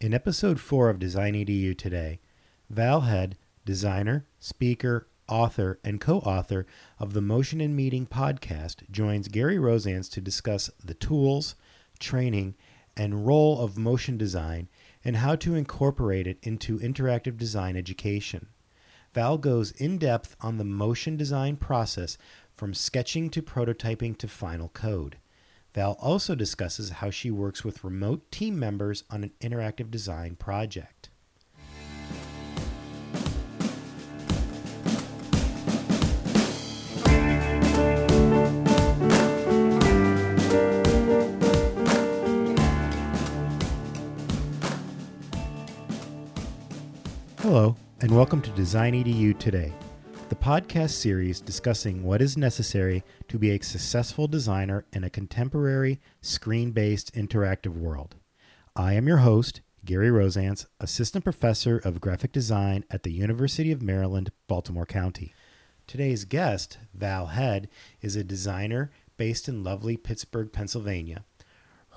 [0.00, 2.20] In episode 4 of Design EDU today,
[2.70, 6.66] Val Head, designer, speaker, author, and co author
[7.00, 11.56] of the Motion and Meaning podcast, joins Gary Rozanc to discuss the tools,
[11.98, 12.54] training,
[12.96, 14.68] and role of motion design
[15.04, 18.46] and how to incorporate it into interactive design education.
[19.14, 22.16] Val goes in depth on the motion design process
[22.54, 25.16] from sketching to prototyping to final code.
[25.74, 31.10] Val also discusses how she works with remote team members on an interactive design project.
[47.40, 49.72] Hello, and welcome to Design EDU Today,
[50.28, 55.98] the podcast series discussing what is necessary to be a successful designer in a contemporary,
[56.20, 58.14] screen based interactive world.
[58.76, 63.80] I am your host, Gary Rozanc, Assistant Professor of Graphic Design at the University of
[63.80, 65.32] Maryland, Baltimore County.
[65.86, 67.70] Today's guest, Val Head,
[68.02, 71.24] is a designer based in lovely Pittsburgh, Pennsylvania.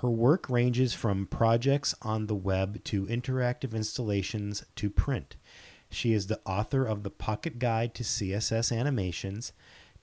[0.02, 5.36] Her work ranges from projects on the web to interactive installations to print.
[5.92, 9.52] She is the author of the Pocket Guide to CSS Animations,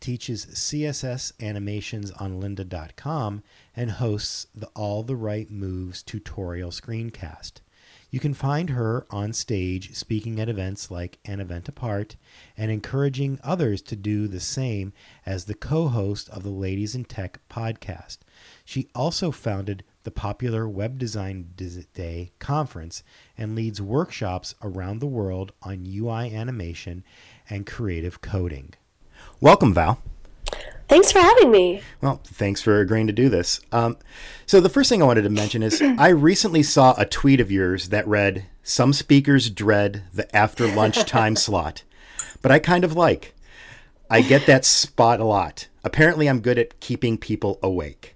[0.01, 3.43] teaches CSS animations on lynda.com,
[3.75, 7.63] and hosts the All the Right Moves tutorial screencast.
[8.11, 12.17] You can find her on stage speaking at events like An Event Apart
[12.57, 14.93] and encouraging others to do the same
[15.25, 18.19] as the co host of the Ladies in Tech podcast.
[18.65, 21.51] She also founded the popular Web Design
[21.93, 23.03] Day conference
[23.37, 27.05] and leads workshops around the world on UI animation
[27.51, 28.73] and creative coding.
[29.39, 30.01] Welcome, Val.
[30.89, 31.83] Thanks for having me.
[32.01, 33.61] Well, thanks for agreeing to do this.
[33.71, 33.99] Um,
[34.47, 37.53] so, the first thing I wanted to mention is I recently saw a tweet of
[37.53, 41.83] yours that read, Some speakers dread the after lunch time slot,
[42.41, 43.35] but I kind of like.
[44.09, 45.69] I get that spot a lot.
[45.85, 48.15] Apparently, I'm good at keeping people awake.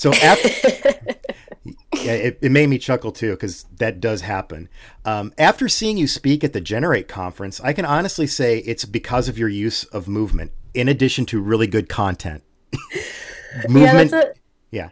[0.00, 0.48] So, after,
[1.94, 4.70] yeah, it, it, made me chuckle too because that does happen.
[5.04, 9.28] Um, after seeing you speak at the Generate conference, I can honestly say it's because
[9.28, 12.42] of your use of movement, in addition to really good content.
[13.68, 14.36] movement, yeah, that's what,
[14.70, 14.88] yeah.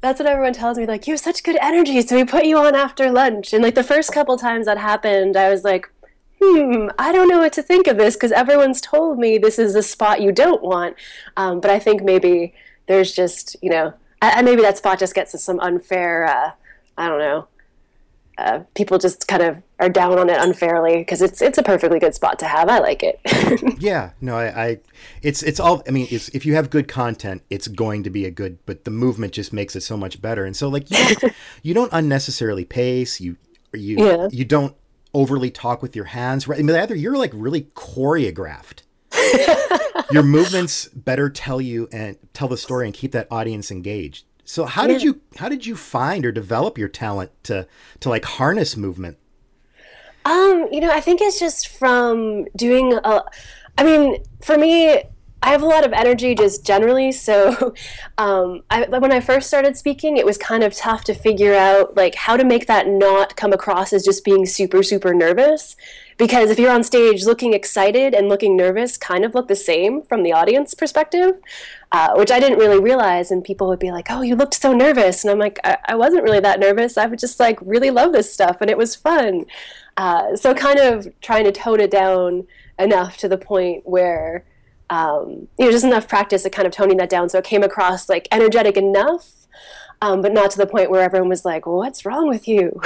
[0.00, 0.86] That's what everyone tells me.
[0.86, 3.52] Like, you have such good energy, so we put you on after lunch.
[3.52, 5.90] And like the first couple times that happened, I was like,
[6.40, 9.74] hmm, I don't know what to think of this because everyone's told me this is
[9.74, 10.94] a spot you don't want.
[11.36, 12.54] Um, but I think maybe
[12.86, 16.26] there's just you know and maybe that spot just gets us some unfair.
[16.26, 16.52] Uh,
[16.96, 17.48] I don't know.
[18.38, 21.98] Uh, people just kind of are down on it unfairly because it's it's a perfectly
[21.98, 22.68] good spot to have.
[22.68, 23.20] I like it.
[23.78, 24.78] yeah, no, I, I,
[25.20, 25.82] it's it's all.
[25.86, 28.58] I mean, it's, if you have good content, it's going to be a good.
[28.64, 30.44] But the movement just makes it so much better.
[30.44, 33.20] And so, like, you don't, you don't unnecessarily pace.
[33.20, 33.36] You
[33.74, 34.28] you yeah.
[34.30, 34.74] you don't
[35.12, 36.48] overly talk with your hands.
[36.48, 36.58] Right?
[36.58, 38.82] I mean, either you're like really choreographed
[40.12, 44.24] your movements better tell you and tell the story and keep that audience engaged.
[44.44, 47.66] So how did you how did you find or develop your talent to
[48.00, 49.18] to like harness movement?
[50.24, 53.24] Um, you know, I think it's just from doing a
[53.78, 55.02] I mean, for me,
[55.44, 57.10] I have a lot of energy just generally.
[57.12, 57.74] So,
[58.18, 61.96] um, I, when I first started speaking, it was kind of tough to figure out
[61.96, 65.76] like how to make that not come across as just being super, super nervous.
[66.18, 70.02] Because if you're on stage looking excited and looking nervous, kind of look the same
[70.02, 71.40] from the audience perspective,
[71.92, 73.30] uh, which I didn't really realize.
[73.30, 75.94] And people would be like, "Oh, you looked so nervous," and I'm like, I, I
[75.94, 76.96] wasn't really that nervous.
[76.96, 79.46] I would just like really love this stuff, and it was fun.
[79.96, 82.46] Uh, so, kind of trying to tone it down
[82.78, 84.44] enough to the point where
[84.92, 87.30] um, you know, just enough practice at kind of toning that down.
[87.30, 89.41] So it came across like energetic enough,
[90.02, 92.78] um, but not to the point where everyone was like, "What's wrong with you?"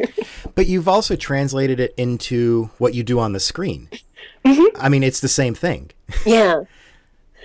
[0.54, 3.88] but you've also translated it into what you do on the screen.
[4.44, 4.80] Mm-hmm.
[4.80, 5.90] I mean, it's the same thing.
[6.24, 6.62] Yeah.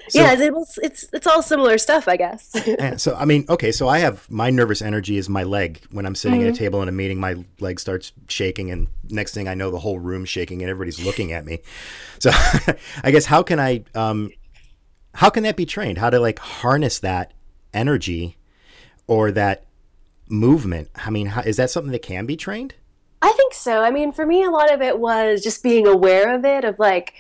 [0.08, 2.56] So, yeah, it's, it's it's all similar stuff, I guess.
[3.02, 5.82] so I mean, okay, so I have my nervous energy is my leg.
[5.90, 6.50] When I'm sitting mm-hmm.
[6.50, 6.64] at a mm-hmm.
[6.64, 9.98] table in a meeting, my leg starts shaking, and next thing I know, the whole
[9.98, 11.62] room's shaking, and everybody's looking at me.
[12.20, 12.30] So
[13.04, 14.30] I guess how can I um,
[15.16, 15.98] how can that be trained?
[15.98, 17.34] How to like harness that
[17.74, 18.38] energy
[19.08, 19.66] or that
[20.28, 20.90] movement?
[20.96, 22.76] I mean, how, is that something that can be trained?
[23.22, 23.82] I think so.
[23.82, 26.80] I mean, for me, a lot of it was just being aware of it, of
[26.80, 27.14] like.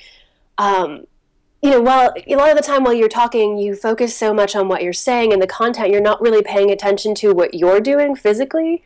[0.57, 1.05] Um,
[1.61, 4.55] you know, while a lot of the time while you're talking, you focus so much
[4.55, 7.79] on what you're saying and the content, you're not really paying attention to what you're
[7.79, 8.83] doing physically.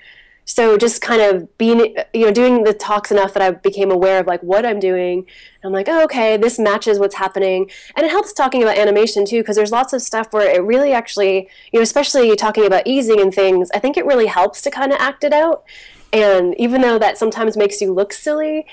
[0.51, 4.19] So just kind of being, you know, doing the talks enough that I became aware
[4.19, 5.27] of like what I'm doing.
[5.63, 7.69] I'm like, oh, okay, this matches what's happening.
[7.95, 10.91] And it helps talking about animation too, because there's lots of stuff where it really
[10.91, 14.71] actually, you know, especially talking about easing and things, I think it really helps to
[14.71, 15.65] kind of act it out
[16.11, 18.65] And even though that sometimes makes you look silly,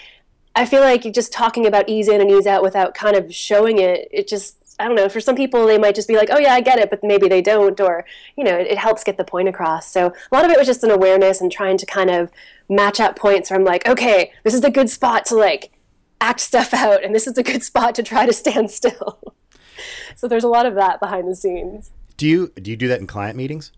[0.55, 3.79] I feel like just talking about ease in and ease out without kind of showing
[3.79, 5.09] it, it just I don't know.
[5.09, 7.29] For some people, they might just be like, "Oh yeah, I get it," but maybe
[7.29, 8.05] they don't, or
[8.37, 9.91] you know, it, it, helps get the point across.
[9.91, 12.31] So a lot of it was just an awareness and trying to kind of
[12.69, 15.73] match up points where I'm like, "Okay, this is a good spot to like
[16.21, 19.35] act stuff out, and this is a good spot to try to stand still."
[20.17, 21.93] so there's a lot of that behind the scenes.
[22.17, 23.73] Do you do you do that in client meetings?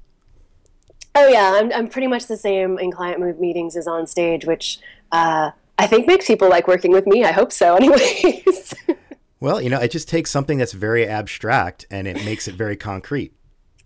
[1.14, 4.78] Oh yeah, I'm I'm pretty much the same in client meetings as on stage, which
[5.12, 7.24] uh, I think makes people like working with me.
[7.24, 8.74] I hope so, anyways.
[9.40, 12.76] Well, you know, it just takes something that's very abstract and it makes it very
[12.76, 13.32] concrete.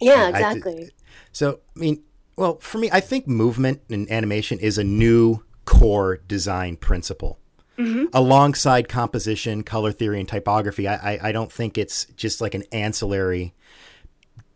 [0.00, 0.84] Yeah, exactly.
[0.84, 0.88] I,
[1.32, 2.02] so, I mean,
[2.36, 7.38] well, for me, I think movement and animation is a new core design principle.
[7.78, 8.06] Mm-hmm.
[8.12, 12.64] Alongside composition, color theory, and typography, I, I, I don't think it's just like an
[12.72, 13.54] ancillary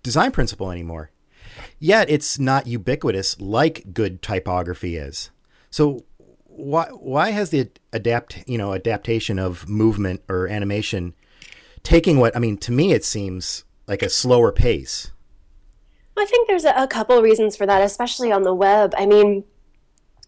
[0.02, 1.10] design principle anymore.
[1.78, 5.31] Yet it's not ubiquitous like good typography is.
[5.70, 6.04] So
[6.56, 11.14] why why has the adapt you know adaptation of movement or animation
[11.82, 15.12] taking what I mean to me it seems like a slower pace.
[16.19, 18.94] I think there's a, a couple reasons for that, especially on the web.
[18.97, 19.44] I mean,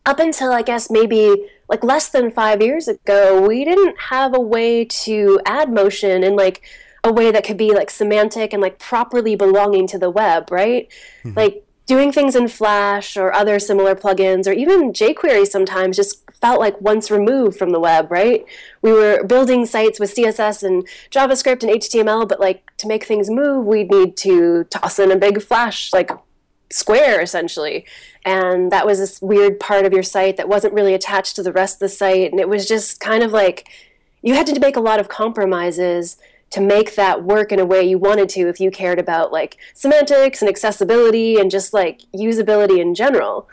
[0.05, 4.41] up until I guess maybe like less than five years ago, we didn't have a
[4.41, 6.63] way to add motion in like
[7.05, 10.89] a way that could be like semantic and like properly belonging to the web, right?
[11.25, 11.37] Mm-hmm.
[11.37, 16.61] Like doing things in Flash or other similar plugins or even jQuery sometimes just felt
[16.61, 18.45] like once removed from the web, right?
[18.83, 23.31] We were building sites with CSS and JavaScript and HTML, but like to make things
[23.31, 26.11] move, we'd need to toss in a big Flash like
[26.71, 27.87] square essentially.
[28.23, 31.53] And that was this weird part of your site that wasn't really attached to the
[31.53, 32.31] rest of the site.
[32.31, 33.67] And it was just kind of like
[34.21, 36.19] you had to make a lot of compromises
[36.51, 39.59] to make that work in a way you wanted to if you cared about like
[39.75, 43.49] semantics and accessibility and just like usability in general.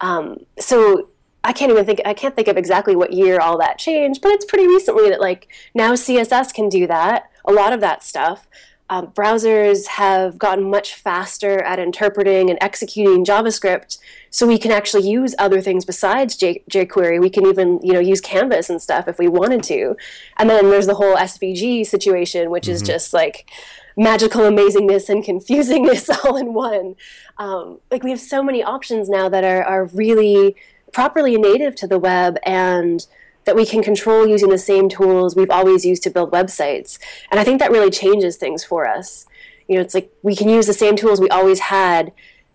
[0.00, 1.08] Um, so
[1.44, 4.32] I can't even think I can't think of exactly what year all that changed, but
[4.32, 8.48] it's pretty recently that like now CSS can do that, a lot of that stuff
[8.90, 13.98] um, browsers have gotten much faster at interpreting and executing JavaScript,
[14.30, 17.20] so we can actually use other things besides J- jQuery.
[17.20, 19.96] We can even, you know, use Canvas and stuff if we wanted to.
[20.38, 22.72] And then there's the whole SVG situation, which mm-hmm.
[22.72, 23.48] is just like
[23.96, 26.96] magical amazingness and confusingness all in one.
[27.38, 30.56] Um, like we have so many options now that are, are really
[30.92, 33.06] properly native to the web and
[33.50, 37.00] that we can control using the same tools we've always used to build websites.
[37.32, 39.26] And I think that really changes things for us.
[39.66, 42.12] You know, it's like we can use the same tools we always had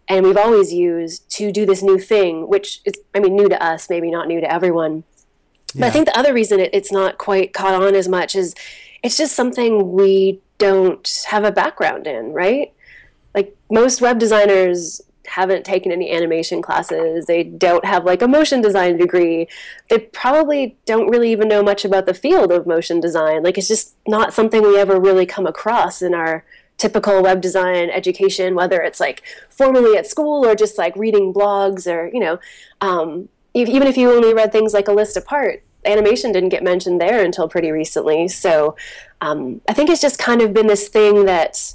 [0.08, 3.62] and we've always used to do this new thing, which is, I mean, new to
[3.62, 5.04] us, maybe not new to everyone.
[5.74, 5.82] Yeah.
[5.82, 8.56] But I think the other reason it, it's not quite caught on as much is
[9.04, 12.72] it's just something we don't have a background in, right?
[13.34, 17.26] Like most web designers haven't taken any animation classes.
[17.26, 19.48] They don't have like a motion design degree.
[19.90, 23.44] They probably don't really even know much about the field of motion design.
[23.44, 26.44] Like it's just not something we ever really come across in our
[26.78, 31.92] typical web design education, whether it's like formally at school or just like reading blogs
[31.92, 32.40] or, you know,
[32.82, 37.00] um, even if you only read things like a list apart, animation didn't get mentioned
[37.00, 38.28] there until pretty recently.
[38.28, 38.76] So
[39.22, 41.74] um, I think it's just kind of been this thing that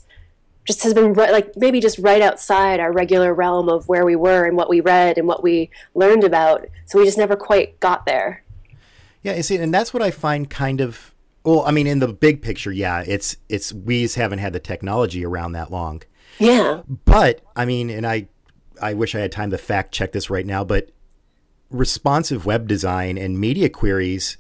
[0.66, 4.16] just has been right, like maybe just right outside our regular realm of where we
[4.16, 6.66] were and what we read and what we learned about.
[6.86, 8.44] So we just never quite got there.
[9.22, 11.14] Yeah, you see, and that's what I find kind of
[11.44, 11.62] well.
[11.66, 15.52] I mean, in the big picture, yeah, it's it's we haven't had the technology around
[15.52, 16.02] that long.
[16.38, 16.82] Yeah.
[17.04, 18.28] But I mean, and I
[18.80, 20.90] I wish I had time to fact check this right now, but
[21.70, 24.36] responsive web design and media queries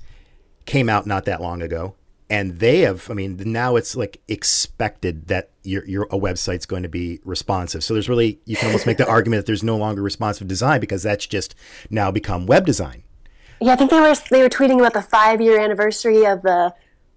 [0.64, 1.94] came out not that long ago
[2.30, 6.82] and they have i mean now it's like expected that your, your a website's going
[6.82, 7.84] to be responsive.
[7.84, 10.80] So there's really you can almost make the argument that there's no longer responsive design
[10.80, 11.54] because that's just
[11.90, 13.02] now become web design.
[13.60, 16.74] Yeah i think they were they were tweeting about the five year anniversary of the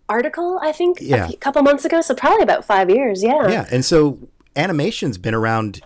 [0.09, 1.29] article i think yeah.
[1.29, 2.01] a couple months ago.
[2.01, 3.47] So probably about five years yeah.
[3.47, 4.19] Yeah and so
[4.55, 5.81] animation's been around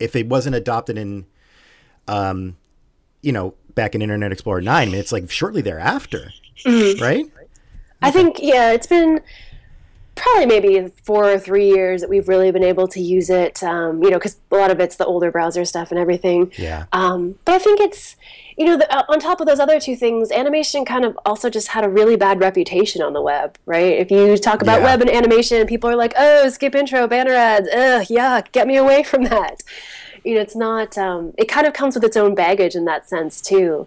[0.00, 1.26] if it wasn't adopted in
[2.06, 2.56] um
[3.20, 6.32] you know back in internet explorer 9 it's like shortly thereafter
[6.64, 7.02] mm-hmm.
[7.02, 7.26] right
[8.00, 9.20] I think yeah, it's been
[10.18, 13.62] probably maybe four or three years that we've really been able to use it.
[13.62, 16.52] Um, you know, because a lot of it's the older browser stuff and everything.
[16.56, 16.86] Yeah.
[16.92, 18.16] Um, but I think it's
[18.56, 21.48] you know the, uh, on top of those other two things, animation kind of also
[21.48, 23.94] just had a really bad reputation on the web, right?
[23.94, 24.84] If you talk about yeah.
[24.84, 28.76] web and animation, people are like, "Oh, skip intro, banner ads, ugh, yuck, get me
[28.76, 29.62] away from that."
[30.24, 30.98] You know, it's not.
[30.98, 33.86] Um, it kind of comes with its own baggage in that sense too,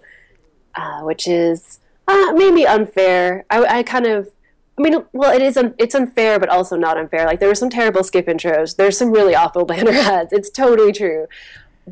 [0.75, 1.79] uh, which is
[2.11, 3.45] uh, maybe unfair.
[3.49, 4.29] I, I kind of
[4.77, 7.25] I mean, well, it is un- it's unfair, but also not unfair.
[7.25, 8.75] Like there were some terrible skip intros.
[8.77, 10.33] There's some really awful banner ads.
[10.33, 11.27] It's totally true.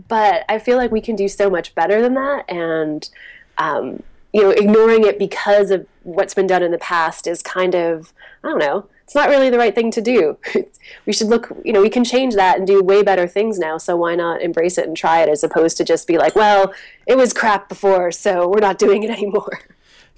[0.07, 2.49] but I feel like we can do so much better than that.
[2.49, 3.09] And,
[3.57, 7.75] um, you know, ignoring it because of what's been done in the past is kind
[7.75, 10.38] of, I don't know, it's not really the right thing to do.
[11.05, 13.77] we should look, you know, we can change that and do way better things now.
[13.77, 16.73] So why not embrace it and try it as opposed to just be like, well,
[17.07, 19.59] it was crap before, so we're not doing it anymore.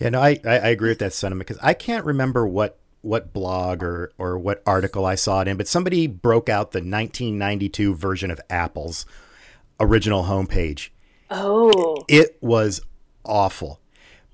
[0.01, 3.83] Yeah, no, I, I agree with that sentiment because I can't remember what what blog
[3.83, 8.31] or or what article I saw it in, but somebody broke out the 1992 version
[8.31, 9.05] of Apple's
[9.79, 10.89] original homepage.
[11.29, 12.81] Oh, it was
[13.23, 13.79] awful.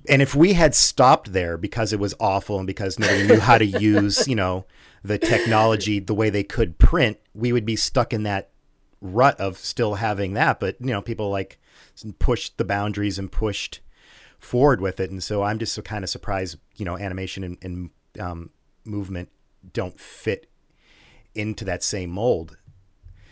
[0.08, 3.58] And if we had stopped there because it was awful and because nobody knew how
[3.58, 4.66] to use, you know,
[5.04, 8.52] the technology the way they could print, we would be stuck in that
[9.02, 10.62] rut of still having that.
[10.62, 11.60] But you know, people like
[12.20, 13.82] pushed the boundaries and pushed
[14.40, 15.10] forward with it.
[15.12, 17.90] And so I'm just so kind of surprised, you know, animation and, and
[18.20, 18.50] um,
[18.86, 19.30] movement
[19.74, 20.50] don't fit
[21.36, 22.58] into that same mold.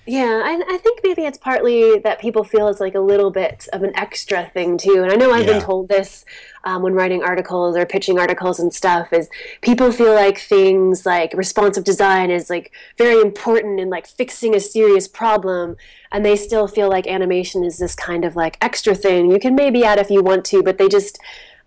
[0.08, 3.68] Yeah, I, I, think maybe it's partly that people feel it's like a little bit
[3.74, 5.02] of an extra thing too.
[5.02, 5.54] And I know I've yeah.
[5.54, 6.26] been told this
[6.64, 9.30] um, when writing articles or pitching articles and stuff is
[9.62, 14.60] people feel like things like responsive design is like very important in like fixing a
[14.60, 15.76] serious problem,
[16.12, 19.56] and they still feel like animation is this kind of like extra thing you can
[19.56, 21.18] maybe add if you want to, but they just,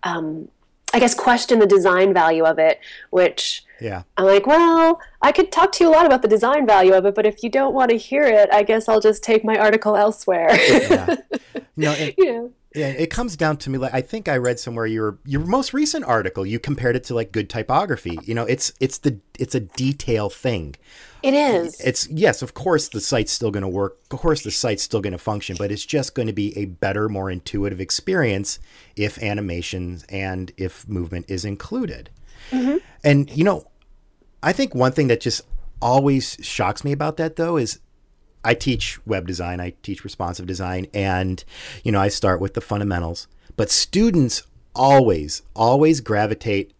[0.03, 0.47] um,
[0.93, 2.79] I guess, question the design value of it,
[3.09, 4.03] which yeah.
[4.17, 7.05] I'm like, well, I could talk to you a lot about the design value of
[7.05, 9.57] it, but if you don't want to hear it, I guess I'll just take my
[9.57, 10.49] article elsewhere.
[10.69, 11.15] yeah.
[11.75, 12.53] No, it, you know.
[12.75, 15.73] Yeah, it comes down to me like I think I read somewhere your your most
[15.73, 18.19] recent article you compared it to like good typography.
[18.23, 20.75] You know, it's it's the it's a detail thing.
[21.23, 21.81] It is.
[21.81, 23.97] It's yes, of course the site's still going to work.
[24.11, 26.65] Of course the site's still going to function, but it's just going to be a
[26.65, 28.59] better, more intuitive experience
[28.95, 32.11] if animations and if movement is included.
[32.51, 32.77] Mm-hmm.
[33.03, 33.65] And you know,
[34.41, 35.41] I think one thing that just
[35.81, 37.79] always shocks me about that though is
[38.43, 41.43] I teach web design, I teach responsive design, and
[41.83, 43.27] you know, I start with the fundamentals.
[43.55, 46.73] But students always, always gravitate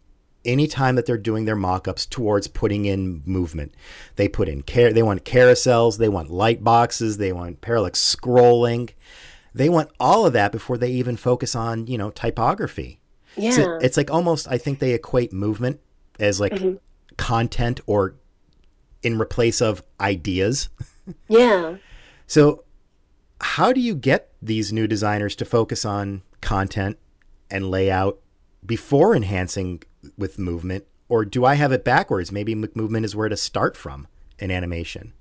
[0.45, 3.73] anytime that they're doing their mock-ups towards putting in movement.
[4.15, 8.91] They put in care they want carousels, they want light boxes, they want parallax scrolling.
[9.53, 12.98] They want all of that before they even focus on, you know, typography.
[13.39, 13.51] Yeah.
[13.51, 15.79] So it's like almost I think they equate movement
[16.19, 16.75] as like mm-hmm.
[17.17, 18.15] content or
[19.01, 20.69] in replace of ideas.
[21.27, 21.77] Yeah.
[22.27, 22.65] so
[23.41, 26.99] how do you get these new designers to focus on content
[27.49, 28.19] and layout
[28.63, 29.81] before enhancing
[30.19, 32.31] with movement or do I have it backwards?
[32.31, 35.13] Maybe movement is where to start from in animation.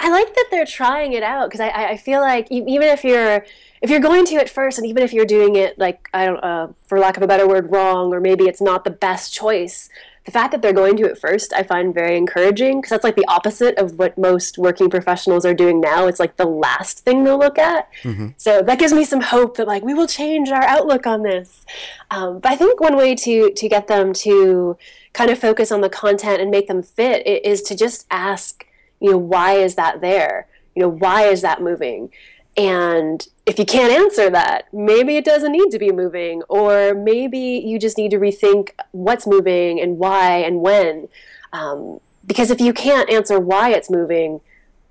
[0.00, 3.44] I like that they're trying it out because I, I feel like even if you're
[3.80, 6.42] if you're going to it first, and even if you're doing it like I don't,
[6.42, 9.88] uh, for lack of a better word, wrong, or maybe it's not the best choice,
[10.28, 13.16] the fact that they're going to it first, I find very encouraging because that's like
[13.16, 16.06] the opposite of what most working professionals are doing now.
[16.06, 17.90] It's like the last thing they'll look at.
[18.02, 18.28] Mm-hmm.
[18.36, 21.64] So that gives me some hope that like we will change our outlook on this.
[22.10, 24.76] Um, but I think one way to to get them to
[25.14, 28.66] kind of focus on the content and make them fit is to just ask,
[29.00, 30.46] you know, why is that there?
[30.74, 32.10] You know, why is that moving?
[32.58, 37.38] And if you can't answer that, maybe it doesn't need to be moving, or maybe
[37.38, 41.08] you just need to rethink what's moving and why and when.
[41.52, 44.40] Um, because if you can't answer why it's moving,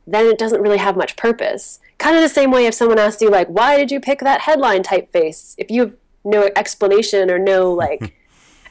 [0.07, 1.79] then it doesn't really have much purpose.
[1.97, 4.41] Kind of the same way if someone asks you, like, why did you pick that
[4.41, 5.53] headline typeface?
[5.57, 8.13] If you have no explanation or no, like,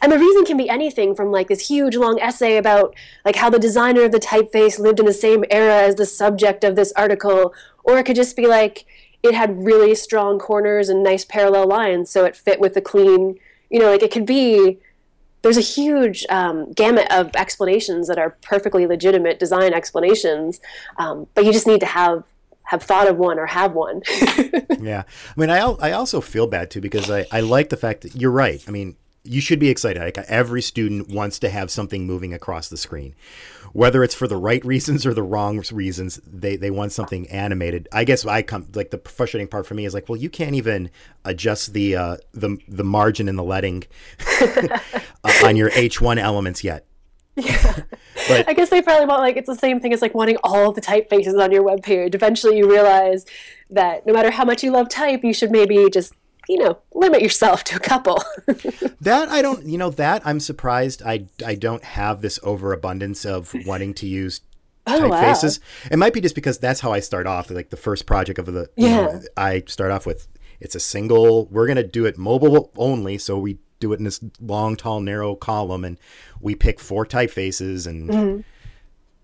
[0.00, 3.50] and the reason can be anything from like this huge long essay about like how
[3.50, 6.92] the designer of the typeface lived in the same era as the subject of this
[6.92, 7.54] article
[7.86, 8.84] or it could just be like
[9.22, 13.38] it had really strong corners and nice parallel lines, so it fit with the clean.
[13.70, 14.78] You know, like it could be.
[15.42, 20.60] There's a huge um, gamut of explanations that are perfectly legitimate design explanations,
[20.96, 22.24] um, but you just need to have
[22.64, 24.02] have thought of one or have one.
[24.80, 25.04] yeah.
[25.06, 28.16] I mean, I, I also feel bad too because I, I like the fact that
[28.16, 28.62] you're right.
[28.66, 28.96] I mean,
[29.26, 30.00] you should be excited.
[30.00, 33.14] Like every student wants to have something moving across the screen
[33.76, 37.87] whether it's for the right reasons or the wrong reasons, they, they want something animated.
[37.92, 40.54] I guess I come like the frustrating part for me is like, well, you can't
[40.54, 40.90] even
[41.26, 43.85] adjust the uh, the the margin and the leading
[44.40, 44.78] uh,
[45.45, 46.87] on your H one elements yet.
[47.35, 47.80] Yeah.
[48.28, 50.73] but I guess they probably want like it's the same thing as like wanting all
[50.73, 52.14] the typefaces on your web page.
[52.14, 53.26] Eventually you realize
[53.68, 56.14] that no matter how much you love type, you should maybe just
[56.48, 58.22] you know, limit yourself to a couple.
[59.00, 63.54] that I don't, you know, that I'm surprised I I don't have this overabundance of
[63.66, 64.40] wanting to use
[64.86, 65.60] oh, typefaces.
[65.60, 65.88] Wow.
[65.92, 67.50] It might be just because that's how I start off.
[67.50, 70.28] Like the first project of the, yeah, know, I start off with
[70.60, 71.46] it's a single.
[71.46, 75.34] We're gonna do it mobile only, so we do it in this long, tall, narrow
[75.34, 75.98] column, and
[76.40, 78.40] we pick four typefaces, and mm-hmm.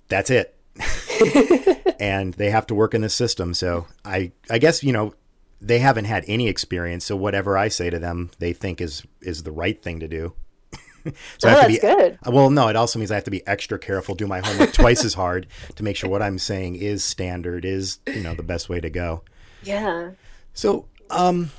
[0.09, 0.59] that's it.
[2.01, 3.55] and they have to work in the system.
[3.55, 5.15] So I, I guess you know
[5.63, 9.45] they haven't had any experience, so whatever I say to them, they think is is
[9.45, 10.35] the right thing to do.
[11.39, 12.19] so oh, I have to be, good.
[12.27, 15.05] Well, no, it also means I have to be extra careful, do my homework twice
[15.05, 18.69] as hard to make sure what I'm saying is standard, is you know the best
[18.69, 19.23] way to go.
[19.63, 20.11] Yeah.
[20.53, 21.51] So, um,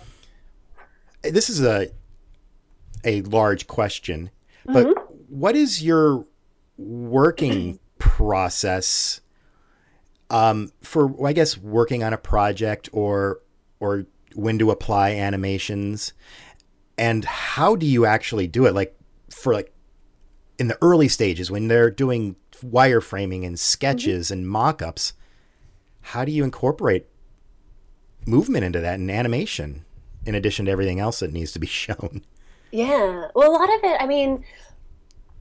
[1.22, 1.90] this is a
[3.06, 4.30] a large question,
[4.66, 5.14] but mm-hmm.
[5.30, 6.26] what is your
[6.78, 9.22] working process
[10.30, 13.40] um, for, I guess, working on a project or
[13.84, 16.14] or when to apply animations,
[16.98, 18.74] and how do you actually do it?
[18.74, 18.98] Like
[19.30, 19.74] for like
[20.58, 24.40] in the early stages when they're doing wireframing and sketches mm-hmm.
[24.40, 25.14] and mock-ups,
[26.00, 27.08] how do you incorporate
[28.26, 29.84] movement into that and animation
[30.26, 32.24] in addition to everything else that needs to be shown?
[32.72, 33.28] Yeah.
[33.36, 34.46] Well, a lot of it, I mean,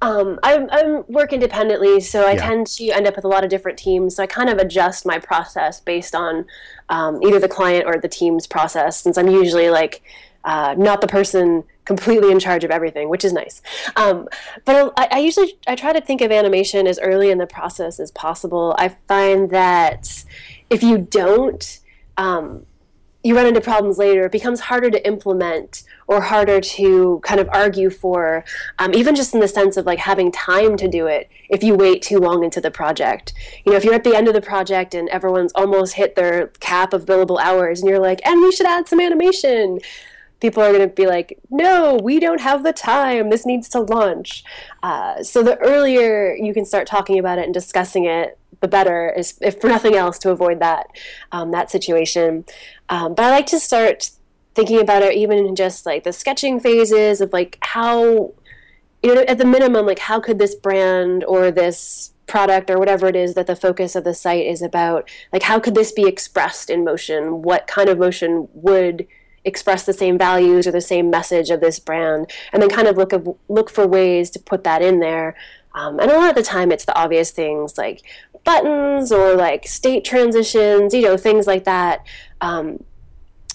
[0.03, 2.49] um, I, I work independently, so I yeah.
[2.49, 4.17] tend to end up with a lot of different teams.
[4.17, 6.45] So I kind of adjust my process based on
[6.89, 10.03] um, either the client or the team's process, since I'm usually like
[10.45, 13.63] uh, not the person completely in charge of everything, which is nice.
[13.95, 14.29] Um,
[14.65, 18.01] but I, I, usually I try to think of animation as early in the process
[18.01, 18.75] as possible.
[18.79, 20.25] I find that
[20.69, 21.79] if you don't,
[22.17, 22.67] um,
[23.23, 24.27] you run into problems later.
[24.27, 28.45] It becomes harder to implement or harder to kind of argue for,
[28.79, 31.75] um, even just in the sense of like having time to do it if you
[31.75, 33.33] wait too long into the project.
[33.65, 36.49] You know, if you're at the end of the project and everyone's almost hit their
[36.61, 39.81] cap of billable hours and you're like, and we should add some animation.
[40.41, 43.31] People are going to be like, no, we don't have the time.
[43.31, 44.43] This needs to launch.
[44.83, 49.11] Uh, so the earlier you can start talking about it and discussing it, the better
[49.11, 50.87] is if for nothing else to avoid that
[51.33, 52.45] um, that situation
[52.89, 54.11] um, but i like to start
[54.55, 58.33] thinking about it even in just like the sketching phases of like how
[59.03, 63.09] you know at the minimum like how could this brand or this product or whatever
[63.09, 66.07] it is that the focus of the site is about like how could this be
[66.07, 67.43] expressed in motion?
[67.43, 69.07] What kind of motion would
[69.45, 72.31] express the same values or the same message of this brand?
[72.53, 75.37] And then kind of look of, look for ways to put that in there.
[75.75, 78.03] Um, and a lot of the time it's the obvious things like
[78.45, 82.07] buttons or like state transitions, you know, things like that.
[82.41, 82.83] Um,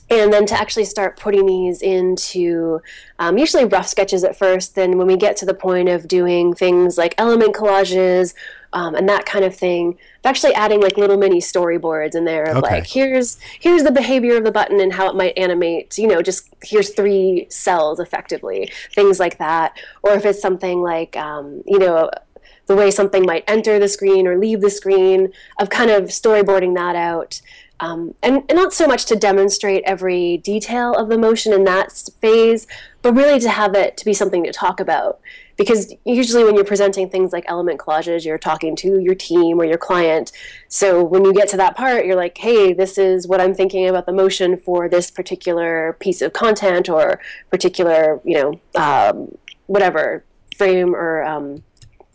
[0.09, 2.81] and then to actually start putting these into
[3.19, 4.75] um, usually rough sketches at first.
[4.75, 8.33] Then when we get to the point of doing things like element collages
[8.73, 12.57] um, and that kind of thing, actually adding like little mini storyboards in there of
[12.57, 12.75] okay.
[12.75, 15.97] like here's here's the behavior of the button and how it might animate.
[15.97, 19.77] You know, just here's three cells effectively, things like that.
[20.03, 22.09] Or if it's something like um, you know
[22.67, 26.75] the way something might enter the screen or leave the screen, of kind of storyboarding
[26.75, 27.41] that out.
[27.79, 31.91] Um, and, and, not so much to demonstrate every detail of the motion in that
[32.19, 32.65] phase,
[33.03, 35.19] but really to have it to be something to talk about.
[35.57, 39.65] Because usually, when you're presenting things like element collages, you're talking to your team or
[39.65, 40.31] your client.
[40.67, 43.87] So when you get to that part, you're like, hey, this is what I'm thinking
[43.87, 49.35] about the motion for this particular piece of content or particular, you know, um,
[49.67, 50.23] whatever
[50.57, 51.63] frame or um,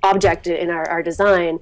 [0.02, 1.58] object in our, our design.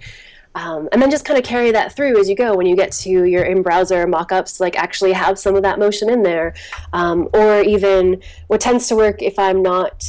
[0.55, 2.57] Um, and then just kind of carry that through as you go.
[2.57, 6.23] When you get to your in-browser mock-ups like actually have some of that motion in
[6.23, 6.55] there.
[6.93, 10.05] Um, or even what tends to work if i'm not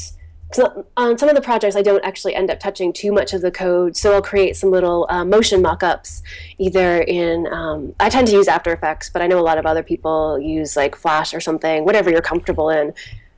[0.97, 3.51] on some of the projects i don't actually end up touching too much of the
[3.51, 6.21] code so i'll create some little uh, motion mock-ups
[6.57, 9.65] either in um, i tend to use after effects but i know a lot of
[9.65, 12.93] other people use like flash or something whatever you're comfortable in.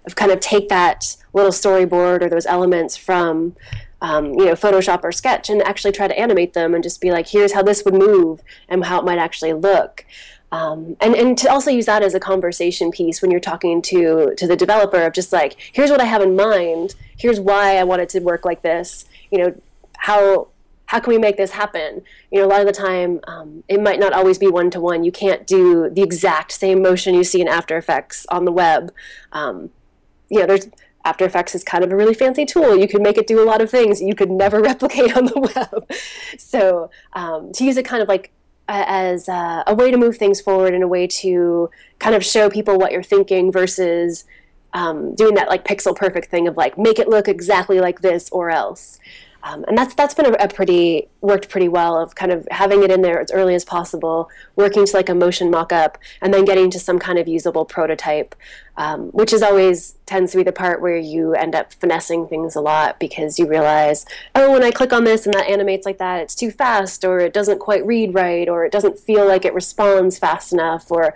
[0.06, 3.56] Of kind of take that little storyboard or those elements from
[4.04, 7.10] um, you know, Photoshop or Sketch and actually try to animate them and just be
[7.10, 10.06] like, here's how this would move and how it might actually look.
[10.52, 14.36] Um, and, and to also use that as a conversation piece when you're talking to
[14.38, 16.94] to the developer of just like here's what I have in mind.
[17.18, 19.06] Here's why I want it to work like this.
[19.32, 19.62] You know
[19.98, 20.50] how
[20.86, 22.04] how can we make this happen?
[22.30, 24.80] You know a lot of the time um, it might not always be one to
[24.80, 28.52] one you can't do the exact same motion you see in After Effects on the
[28.52, 28.94] web.
[29.32, 29.72] Um,
[30.30, 30.68] you know there's
[31.06, 32.78] after Effects is kind of a really fancy tool.
[32.78, 35.40] You could make it do a lot of things you could never replicate on the
[35.56, 35.92] web.
[36.38, 38.32] So um, to use it kind of like
[38.68, 42.50] as a, a, way to move things forward and a way to kind of show
[42.50, 44.24] people what you're thinking versus
[44.74, 48.30] um, doing that like pixel perfect thing of like make it look exactly like this
[48.32, 49.00] or else.
[49.44, 52.82] Um, and that's that's been a, a, pretty worked pretty well of kind of having
[52.82, 56.46] it in there as early as possible, working to like a motion mock-up, and then
[56.46, 58.36] getting to some kind of usable prototype,
[58.78, 62.56] um, which is always tends to be the part where you end up finessing things
[62.56, 65.98] a lot because you realize, oh, when I click on this and that animates like
[65.98, 69.44] that, it's too fast, or it doesn't quite read right, or it doesn't feel like
[69.44, 71.14] it responds fast enough, or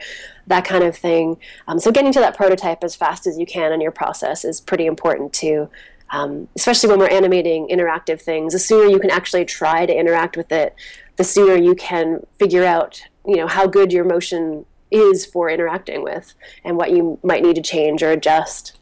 [0.48, 1.38] that kind of thing.
[1.66, 4.60] Um, so getting to that prototype as fast as you can in your process is
[4.60, 5.70] pretty important too.
[6.10, 8.54] Um, especially when we're animating interactive things.
[8.54, 10.76] The sooner you can actually try to interact with it,
[11.17, 16.04] the sooner you can figure out, you know, how good your motion is for interacting
[16.04, 18.78] with and what you might need to change or adjust.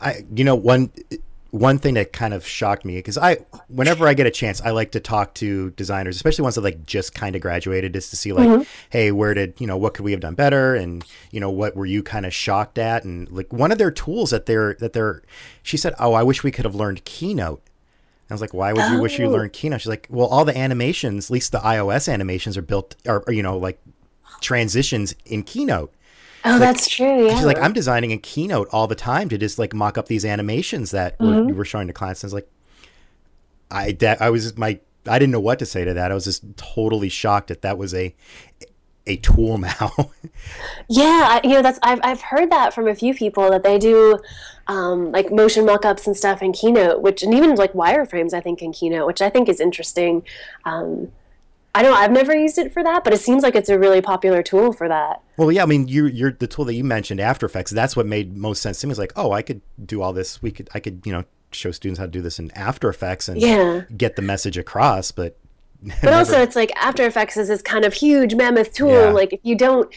[0.00, 0.90] I, you know, one
[1.52, 3.36] one thing that kind of shocked me because I,
[3.68, 6.86] whenever I get a chance, I like to talk to designers, especially ones that like
[6.86, 8.62] just kind of graduated, just to see like, mm-hmm.
[8.88, 11.76] hey, where did you know what could we have done better, and you know what
[11.76, 14.94] were you kind of shocked at, and like one of their tools that they're that
[14.94, 15.22] they're,
[15.62, 17.62] she said, oh, I wish we could have learned Keynote.
[18.30, 19.02] I was like, why would you oh.
[19.02, 19.30] wish you oh.
[19.30, 19.82] learned Keynote?
[19.82, 23.32] She's like, well, all the animations, at least the iOS animations, are built, are or
[23.34, 23.78] you know, like
[24.40, 25.92] transitions in Keynote.
[26.44, 27.26] Oh, like, that's true.
[27.26, 27.36] Yeah.
[27.36, 30.24] She's like, I'm designing a keynote all the time to just like mock up these
[30.24, 31.48] animations that mm-hmm.
[31.48, 32.22] we're, we're, showing to clients.
[32.22, 32.48] And I was like,
[33.70, 36.10] I I was my I didn't know what to say to that.
[36.10, 38.14] I was just totally shocked that that was a
[39.06, 39.92] a tool now.
[40.88, 44.18] yeah, you know that's I've I've heard that from a few people that they do
[44.68, 48.62] um, like motion mockups and stuff in Keynote, which and even like wireframes I think
[48.62, 50.24] in Keynote, which I think is interesting.
[50.64, 51.10] Um,
[51.74, 51.96] I don't.
[51.96, 54.72] I've never used it for that, but it seems like it's a really popular tool
[54.72, 55.22] for that.
[55.38, 55.62] Well, yeah.
[55.62, 57.70] I mean, you, you're the tool that you mentioned, After Effects.
[57.70, 58.90] That's what made most sense to me.
[58.90, 60.42] It's like, oh, I could do all this.
[60.42, 63.28] We could, I could, you know, show students how to do this in After Effects
[63.28, 63.82] and yeah.
[63.96, 65.12] get the message across.
[65.12, 65.38] But
[65.82, 66.16] but never...
[66.16, 68.90] also, it's like After Effects is this kind of huge mammoth tool.
[68.90, 69.10] Yeah.
[69.10, 69.92] Like if you don't,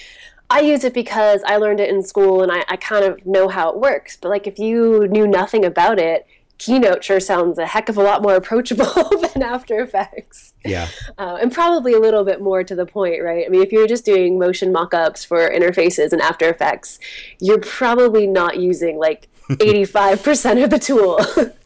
[0.50, 3.50] I use it because I learned it in school and I, I kind of know
[3.50, 4.16] how it works.
[4.16, 6.26] But like if you knew nothing about it,
[6.58, 8.86] Keynote sure sounds a heck of a lot more approachable
[9.34, 10.54] than After Effects.
[10.64, 10.88] Yeah.
[11.18, 13.46] Uh, and probably a little bit more to the point, right?
[13.46, 17.00] I mean, if you're just doing motion mockups for interfaces and After Effects,
[17.40, 21.20] you're probably not using like 85% of the tool.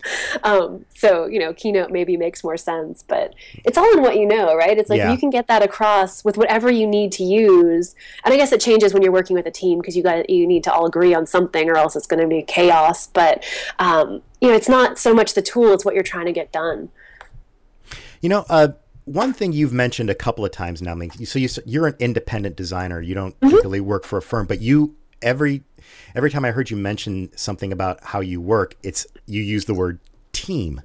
[0.44, 4.26] um, so, you know, Keynote maybe makes more sense, but it's all in what you
[4.26, 4.78] know, right?
[4.78, 5.12] It's like yeah.
[5.12, 7.96] you can get that across with whatever you need to use.
[8.26, 10.46] And I guess it changes when you're working with a team because you got you
[10.46, 13.08] need to all agree on something or else it's going to be chaos.
[13.08, 13.44] But,
[13.80, 16.52] um, you know, it's not so much the tool, it's what you're trying to get
[16.52, 16.90] done.
[18.22, 18.70] You know, uh,
[19.06, 23.02] one thing you've mentioned a couple of times now, so you, you're an independent designer.
[23.02, 23.50] You don't mm-hmm.
[23.50, 25.64] typically work for a firm, but you every
[26.16, 29.74] every time I heard you mention something about how you work, it's you use the
[29.74, 30.00] word
[30.32, 30.82] team.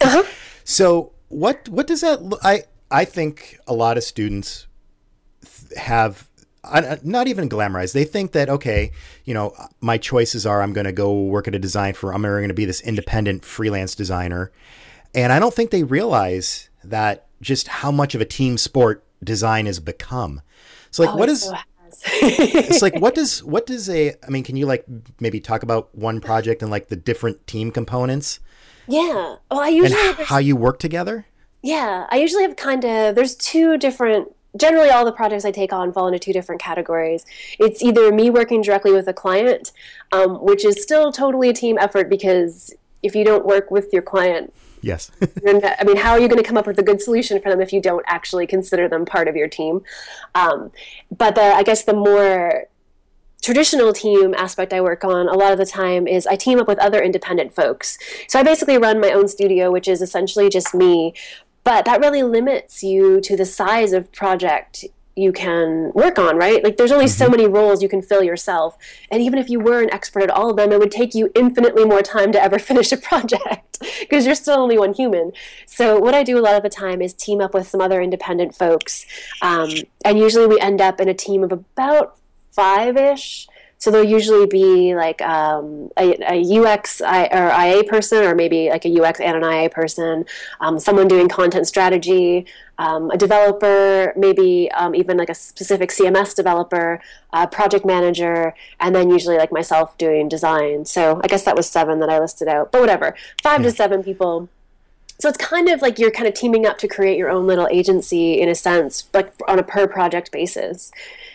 [0.00, 0.24] Uh-huh.
[0.64, 2.40] so what what does that look?
[2.44, 4.66] I I think a lot of students
[5.76, 6.28] have
[7.02, 7.92] not even glamorized.
[7.92, 8.92] They think that okay,
[9.24, 12.14] you know, my choices are I'm going to go work at a design firm.
[12.14, 14.52] I'm going to be this independent freelance designer,
[15.14, 19.66] and I don't think they realize that just how much of a team sport design
[19.66, 20.40] has become.
[20.90, 21.54] So like, oh, what is so
[22.06, 24.84] it's like what does what does a I mean, can you like
[25.20, 28.40] maybe talk about one project and like the different team components?
[28.86, 29.36] Yeah.
[29.50, 31.26] Well, I usually and how you work together.
[31.62, 34.28] Yeah, I usually have kind of there's two different.
[34.56, 37.24] Generally, all the projects I take on fall into two different categories.
[37.58, 39.72] It's either me working directly with a client,
[40.12, 44.02] um, which is still totally a team effort because if you don't work with your
[44.02, 45.10] client, Yes.
[45.46, 47.60] I mean, how are you going to come up with a good solution for them
[47.60, 49.82] if you don't actually consider them part of your team?
[50.34, 50.70] Um,
[51.16, 52.64] but the, I guess the more
[53.40, 56.68] traditional team aspect I work on a lot of the time is I team up
[56.68, 57.98] with other independent folks.
[58.28, 61.14] So I basically run my own studio, which is essentially just me.
[61.62, 64.84] But that really limits you to the size of project
[65.16, 66.62] you can work on, right?
[66.64, 67.32] Like there's only so mm-hmm.
[67.32, 68.76] many roles you can fill yourself.
[69.10, 71.30] And even if you were an expert at all of them, it would take you
[71.34, 75.32] infinitely more time to ever finish a project because you're still only one human.
[75.66, 78.02] So what I do a lot of the time is team up with some other
[78.02, 79.06] independent folks.
[79.40, 79.70] Um,
[80.04, 82.16] and usually we end up in a team of about
[82.50, 83.48] five-ish
[83.84, 88.86] so there'll usually be like um, a, a, UX or IA person, or maybe like
[88.86, 90.24] a UX and an IA person,
[90.62, 92.46] um, someone doing content strategy,
[92.78, 96.98] um, a developer, maybe um, even like a specific CMS developer,
[97.34, 100.86] a project manager, and then usually like myself doing design.
[100.86, 103.68] So I guess that was seven that I listed out, but whatever, five yeah.
[103.68, 104.48] to seven people
[105.20, 107.68] so it's kind of like you're kind of teaming up to create your own little
[107.70, 110.90] agency in a sense, like on a per project basis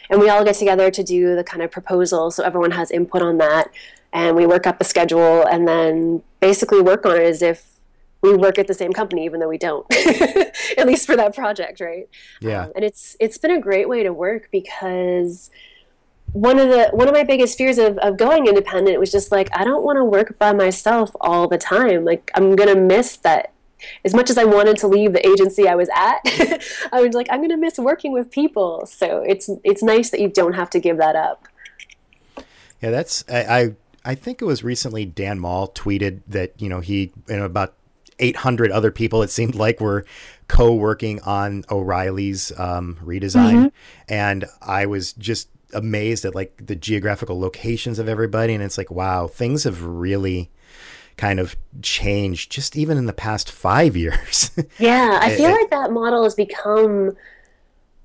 [0.10, 3.22] and we all get together to do the kind of proposal so everyone has input
[3.22, 3.72] on that.
[4.12, 7.69] And we work up a schedule and then basically work on it as if
[8.22, 9.86] we work at the same company even though we don't
[10.78, 12.10] at least for that project right?
[12.41, 12.65] Yeah.
[12.65, 15.52] Um, and it's it's been a great way to work because
[16.34, 19.50] one of the one of my biggest fears of, of going independent was just like
[19.58, 22.04] i don't want to work by myself all the time.
[22.04, 23.52] Like i'm gonna miss that
[24.03, 26.19] as much as I wanted to leave the agency I was at,
[26.91, 28.85] I was like, I'm going to miss working with people.
[28.85, 31.47] So it's it's nice that you don't have to give that up.
[32.81, 36.79] Yeah, that's I I, I think it was recently Dan Mall tweeted that you know
[36.79, 37.73] he and about
[38.19, 40.05] 800 other people it seemed like were
[40.49, 43.67] co-working on O'Reilly's um, redesign, mm-hmm.
[44.07, 48.91] and I was just amazed at like the geographical locations of everybody, and it's like
[48.91, 50.49] wow, things have really
[51.19, 54.51] kind of changed just even in the past five years.
[54.79, 57.15] yeah, I feel It- like that model has become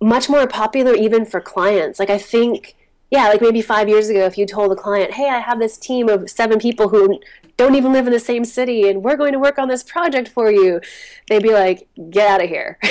[0.01, 1.99] much more popular even for clients.
[1.99, 2.75] Like I think,
[3.11, 5.79] yeah, like maybe five years ago, if you told a client, "Hey, I have this
[5.79, 7.21] team of seven people who
[7.57, 10.29] don't even live in the same city, and we're going to work on this project
[10.29, 10.81] for you,"
[11.29, 12.77] they'd be like, "Get out of here."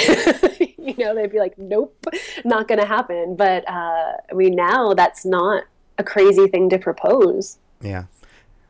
[0.78, 2.06] you know, they'd be like, "Nope,
[2.46, 5.66] not going to happen." But uh, I mean, now that's not
[5.98, 7.58] a crazy thing to propose.
[7.82, 8.06] Yeah.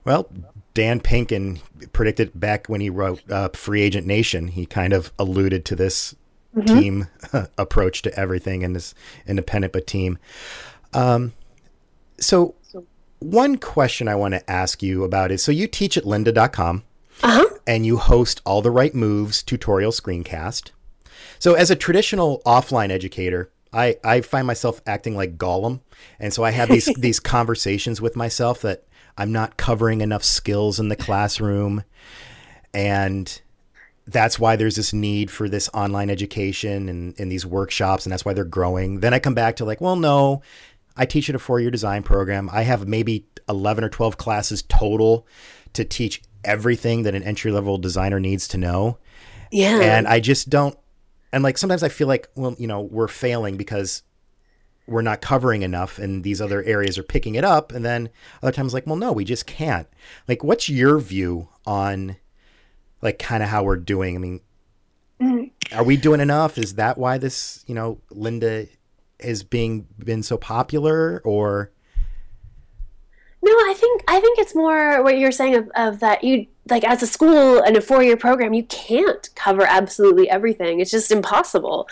[0.04, 0.28] Well,
[0.74, 1.60] Dan Pinkin
[1.92, 6.16] predicted back when he wrote uh, Free Agent Nation, he kind of alluded to this
[6.66, 7.08] team
[7.58, 8.94] approach to everything and this
[9.28, 10.18] independent but team.
[10.94, 11.34] Um,
[12.20, 12.56] so,
[13.20, 16.84] one question I want to ask you about is so you teach at lynda.com
[17.24, 17.58] Uh huh.
[17.66, 20.72] and you host All the Right Moves tutorial screencast.
[21.40, 25.80] So, as a traditional offline educator, I, I find myself acting like Gollum.
[26.20, 28.84] And so I have these, these conversations with myself that
[29.18, 31.84] I'm not covering enough skills in the classroom.
[32.74, 33.42] And
[34.08, 38.06] that's why there's this need for this online education and, and these workshops.
[38.06, 39.00] And that's why they're growing.
[39.00, 40.42] Then I come back to like, well, no,
[40.98, 42.50] I teach at a four year design program.
[42.52, 45.28] I have maybe 11 or 12 classes total
[45.74, 48.98] to teach everything that an entry level designer needs to know
[49.52, 49.80] Yeah.
[49.80, 50.78] and I just don't.
[51.32, 54.04] And like sometimes I feel like, well, you know, we're failing because
[54.86, 57.72] we're not covering enough, and these other areas are picking it up.
[57.72, 58.10] And then
[58.42, 59.88] other times, like, well, no, we just can't.
[60.28, 62.18] Like, what's your view on,
[63.02, 64.16] like, kind of how we're doing?
[64.16, 64.42] I mean,
[65.22, 65.52] Mhm.
[65.74, 66.58] are we doing enough?
[66.58, 68.68] Is that why this, you know, Lynda
[69.20, 71.72] is being been so popular, or
[73.46, 76.86] No, I think I think it's more what you're saying of, of that you like
[76.86, 80.80] as a school and a four year program, you can't cover absolutely everything.
[80.80, 81.90] It's just impossible.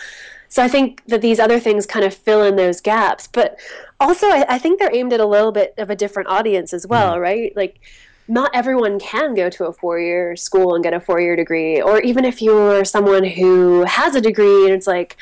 [0.52, 3.26] So I think that these other things kind of fill in those gaps.
[3.26, 3.58] But
[3.98, 6.86] also I, I think they're aimed at a little bit of a different audience as
[6.86, 7.56] well, right?
[7.56, 7.80] Like
[8.28, 11.80] not everyone can go to a four year school and get a four year degree.
[11.80, 15.16] Or even if you're someone who has a degree and it's like,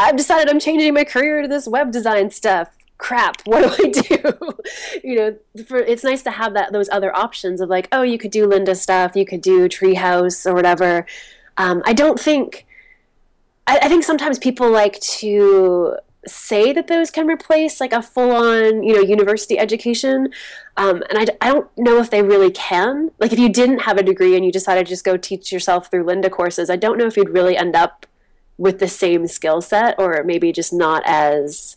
[0.00, 2.76] I've decided I'm changing my career to this web design stuff.
[2.98, 4.52] Crap, what do I do?
[5.08, 8.18] you know, for, it's nice to have that those other options of like, oh, you
[8.18, 11.06] could do Lynda stuff, you could do Treehouse or whatever.
[11.56, 12.66] Um, I don't think.
[13.66, 18.82] I, I think sometimes people like to say that those can replace like a full-on,
[18.82, 20.32] you know, university education,
[20.76, 23.10] um, and I, I don't know if they really can.
[23.18, 25.90] Like, if you didn't have a degree and you decided to just go teach yourself
[25.90, 28.06] through Lynda courses, I don't know if you'd really end up
[28.56, 31.76] with the same skill set, or maybe just not as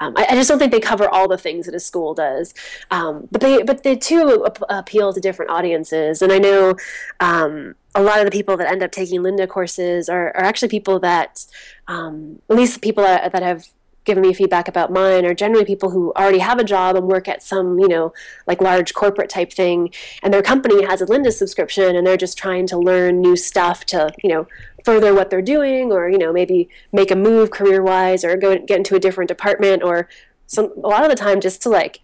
[0.00, 2.54] um, I, I just don't think they cover all the things that a school does,
[2.90, 6.22] um, but they but they too ap- appeal to different audiences.
[6.22, 6.74] And I know
[7.20, 10.68] um, a lot of the people that end up taking Lynda courses are, are actually
[10.68, 11.44] people that,
[11.88, 13.66] um, at least people that, that have
[14.04, 17.28] given me feedback about mine are generally people who already have a job and work
[17.28, 18.12] at some you know
[18.46, 22.38] like large corporate type thing, and their company has a Lynda subscription, and they're just
[22.38, 24.46] trying to learn new stuff to you know
[24.84, 28.56] further what they're doing or you know maybe make a move career wise or go
[28.58, 30.08] get into a different department or
[30.46, 32.00] some a lot of the time just to like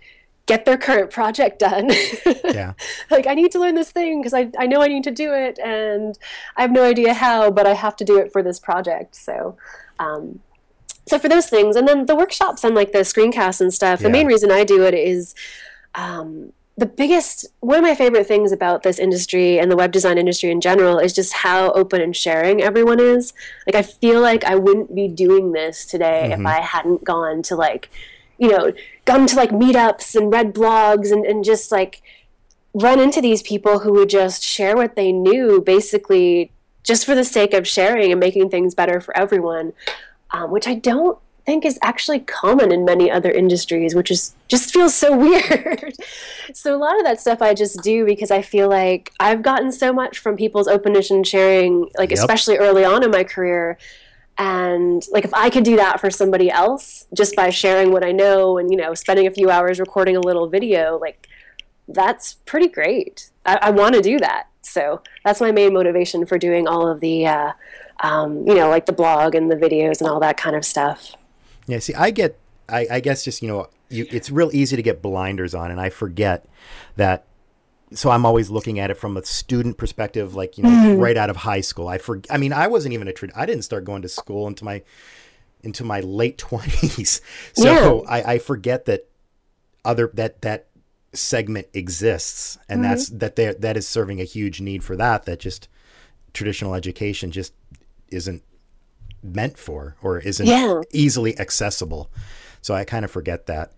[0.46, 1.90] get their current project done.
[2.44, 2.74] Yeah,
[3.10, 5.34] like i need to learn this thing because I, I know i need to do
[5.34, 6.16] it and
[6.56, 9.14] i have no idea how but i have to do it for this project.
[9.14, 9.56] So
[9.98, 10.40] um,
[11.08, 14.10] so for those things and then the workshops and like the screencasts and stuff the
[14.10, 15.34] main reason i do it is
[15.94, 20.18] um, the biggest one of my favorite things about this industry and the web design
[20.18, 23.32] industry in general is just how open and sharing everyone is.
[23.66, 26.46] Like i feel like i wouldn't be doing this today if Mhm.
[26.46, 27.88] i hadn't gone to like
[28.36, 28.72] you know
[29.06, 32.02] gone to like meetups and read blogs and, and just like
[32.74, 37.24] run into these people who would just share what they knew basically just for the
[37.24, 39.72] sake of sharing and making things better for everyone
[40.30, 44.72] um, which i don't think is actually common in many other industries which is just
[44.72, 45.94] feels so weird.
[46.52, 49.70] So a lot of that stuff i just do because i feel like i've gotten
[49.70, 52.18] so much from people's openness and sharing like Yep.
[52.18, 53.78] especially early on in my career.
[54.38, 58.12] And like if i could do that for somebody else just by sharing what i
[58.12, 61.28] know and you know spending a few hours recording a little video like
[61.88, 63.30] that's pretty great.
[63.44, 64.48] I, I want to do that.
[64.62, 67.52] So that's my main motivation for doing all of the uh,
[68.00, 71.12] um, you know like the blog and the videos and all that kind of stuff
[71.68, 71.80] yeah.
[71.80, 75.02] See, I get, I, I guess, just you know, you, it's real easy to get
[75.02, 76.46] blinders on, and I forget
[76.94, 77.24] that
[77.92, 81.00] so I'm always looking at it from a student perspective, like you know, Mhm.
[81.00, 81.88] right out of high school.
[81.88, 84.46] I for, I mean, I wasn't even a tra- I didn't start going to school
[84.46, 84.82] into my
[85.64, 87.20] into my late twenties,
[87.54, 89.08] so I, I forget that
[89.84, 90.66] other that that
[91.14, 92.82] segment exists, and Mhm.
[92.84, 95.24] that's that there that is serving a huge need for that.
[95.24, 95.66] That just
[96.32, 97.52] traditional education just
[98.10, 98.42] isn't
[99.22, 100.82] meant for or isn't Yeah.
[100.92, 102.10] easily accessible.
[102.62, 103.72] So I kind of forget that.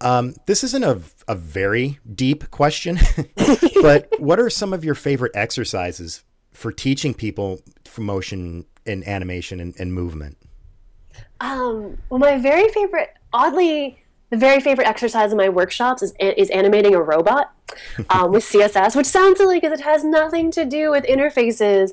[0.00, 2.98] Um, this isn't a, a very deep question,
[3.82, 9.60] but what are some of your favorite exercises for teaching people for motion and animation
[9.60, 10.38] and, and movement?
[11.40, 16.48] Um, well, my very favorite, oddly, the very favorite exercise in my workshops is, is
[16.50, 17.52] animating a robot
[18.08, 21.92] um, with CSS, which sounds silly because it has nothing to do with interfaces.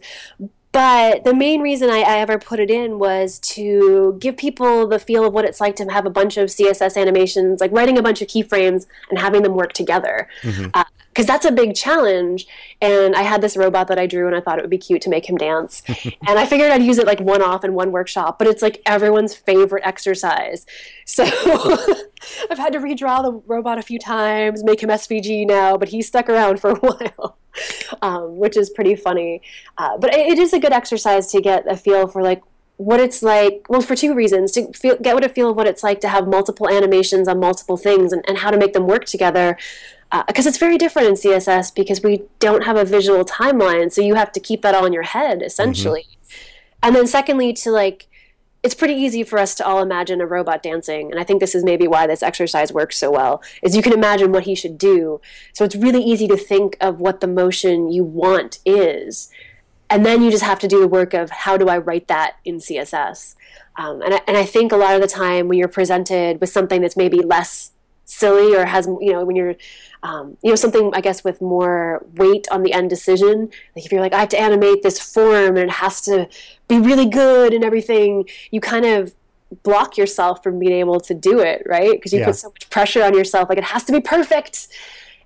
[0.77, 4.99] But the main reason I, I, ever put it in was to give people the
[4.99, 8.03] feel of what it's like to have a bunch of CSS animations, like writing a
[8.03, 10.29] bunch of keyframes and having them work together.
[10.43, 10.67] Mm-hmm.
[10.75, 10.83] Uh,
[11.17, 12.45] because that's a big challenge.
[12.79, 15.01] And I had this robot that I drew, and I thought it would be cute
[15.01, 15.81] to make him dance.
[16.27, 18.83] and I figured I'd use it like one off in one workshop, but it's like
[18.85, 20.67] everyone's favorite exercise.
[21.05, 21.23] So
[22.51, 26.03] I've had to redraw the robot a few times, make him SVG now, but he
[26.03, 27.39] stuck around for a while.
[28.03, 29.41] Um, which is pretty funny,
[29.79, 32.43] uh, but it, it is a good exercise to get a feel for like
[32.77, 35.67] what it's like well for two reasons to feel, get what a feel of what
[35.67, 38.87] it's like to have multiple animations on multiple things and, and how to make them
[38.87, 39.57] work together
[40.27, 44.01] because uh, it's very different in css because we don't have a visual timeline so
[44.01, 46.05] you have to keep that all in your head essentially.
[46.07, 46.47] Mm-hmm.
[46.83, 48.07] and then secondly to like
[48.63, 51.55] it's pretty easy for us to all imagine a robot dancing and i think this
[51.55, 54.77] is maybe why this exercise works so well is you can imagine what he should
[54.77, 55.19] do.
[55.53, 59.31] So it's really easy to think of what the motion you want is
[59.89, 62.35] and then you just have to do the work of how do I write that
[62.43, 63.35] in CSS.
[63.77, 66.49] Um, and, I, and I think a lot of the time when you're presented with
[66.49, 67.71] something that's maybe less
[68.05, 69.55] silly or has you know when you're
[70.01, 73.49] um, you know something I guess with more weight on the end decision.
[73.75, 76.27] Like if you're like I have to animate this form and it has to
[76.67, 79.13] be really good and everything, you kind of
[79.63, 81.91] block yourself from being able to do it, right?
[81.91, 82.25] Because you yeah.
[82.25, 83.49] put so much pressure on yourself.
[83.49, 84.67] Like it has to be perfect,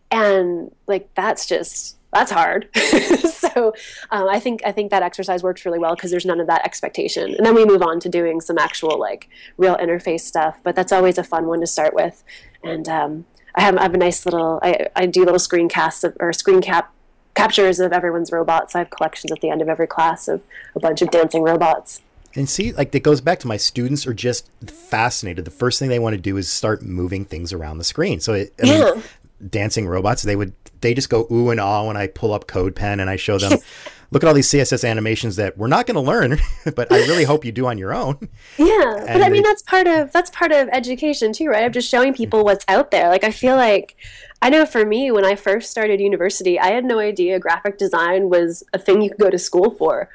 [0.09, 2.67] and like that's just that's hard.
[2.75, 3.73] so
[4.11, 6.65] um, I think I think that exercise works really well because there's none of that
[6.65, 10.59] expectation, and then we move on to doing some actual like real interface stuff.
[10.63, 12.23] But that's always a fun one to start with,
[12.63, 16.17] and um, I have I have a nice little I, I do little screencasts of,
[16.19, 16.93] or screen cap
[17.33, 18.75] captures of everyone's robots.
[18.75, 20.41] I have collections at the end of every class of
[20.75, 22.01] a bunch of dancing robots.
[22.33, 25.43] And see, like it goes back to my students are just fascinated.
[25.43, 28.21] The first thing they want to do is start moving things around the screen.
[28.21, 29.01] So it, I yeah.
[29.49, 32.99] Dancing robots, they would they just go ooh and ah when I pull up CodePen
[32.99, 33.59] and I show them,
[34.11, 36.37] look at all these CSS animations that we're not going to learn,
[36.75, 38.17] but I really hope you do on your own.
[38.57, 41.65] Yeah, and but I mean that's part of that's part of education too, right?
[41.65, 43.09] Of just showing people what's out there.
[43.09, 43.95] Like I feel like
[44.41, 48.29] I know for me when I first started university, I had no idea graphic design
[48.29, 50.09] was a thing you could go to school for.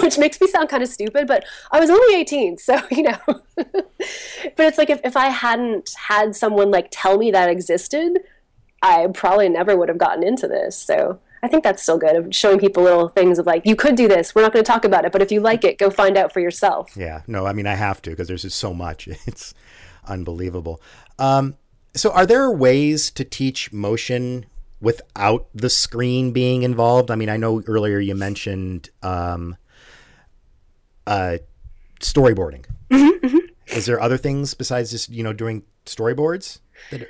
[0.00, 3.18] which makes me sound kind of stupid, but I was only 18, so you know.
[3.56, 3.88] but
[4.58, 8.20] it's like if, if I hadn't had someone like tell me that existed,
[8.82, 10.76] I probably never would have gotten into this.
[10.76, 13.94] So I think that's still good of showing people little things of like, you could
[13.96, 14.34] do this.
[14.34, 16.32] We're not going to talk about it, but if you like it, go find out
[16.32, 16.96] for yourself.
[16.96, 17.22] Yeah.
[17.26, 19.08] No, I mean, I have to because there's just so much.
[19.26, 19.54] It's
[20.06, 20.80] unbelievable.
[21.18, 21.56] Um,
[21.94, 24.46] so, are there ways to teach motion
[24.80, 27.10] without the screen being involved?
[27.10, 29.56] I mean, I know earlier you mentioned um,
[31.06, 31.38] uh,
[32.00, 32.66] storyboarding.
[32.90, 33.76] Mm-hmm, mm-hmm.
[33.76, 36.60] Is there other things besides just you know doing storyboards?
[36.90, 37.08] That are-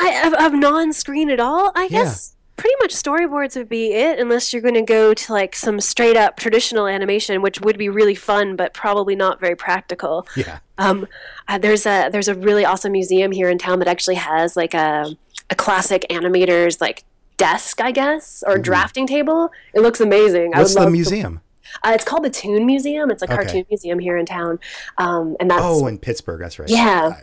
[0.00, 1.72] I of, of non-screen at all.
[1.74, 2.62] I guess yeah.
[2.62, 6.16] pretty much storyboards would be it, unless you're going to go to like some straight
[6.16, 10.26] up traditional animation, which would be really fun, but probably not very practical.
[10.36, 10.58] Yeah.
[10.78, 11.06] Um,
[11.48, 14.74] uh, there's a there's a really awesome museum here in town that actually has like
[14.74, 15.14] a
[15.50, 17.04] a classic animator's like
[17.36, 18.62] desk, I guess, or mm-hmm.
[18.62, 19.50] drafting table.
[19.74, 20.52] It looks amazing.
[20.52, 21.36] What's the museum?
[21.36, 21.40] To,
[21.82, 23.10] uh, it's called the ToonSeum.
[23.10, 24.58] It's a cartoon museum here in town,
[24.98, 26.40] um, and that's oh, in Pittsburgh.
[26.40, 26.68] That's right.
[26.68, 27.20] Yeah.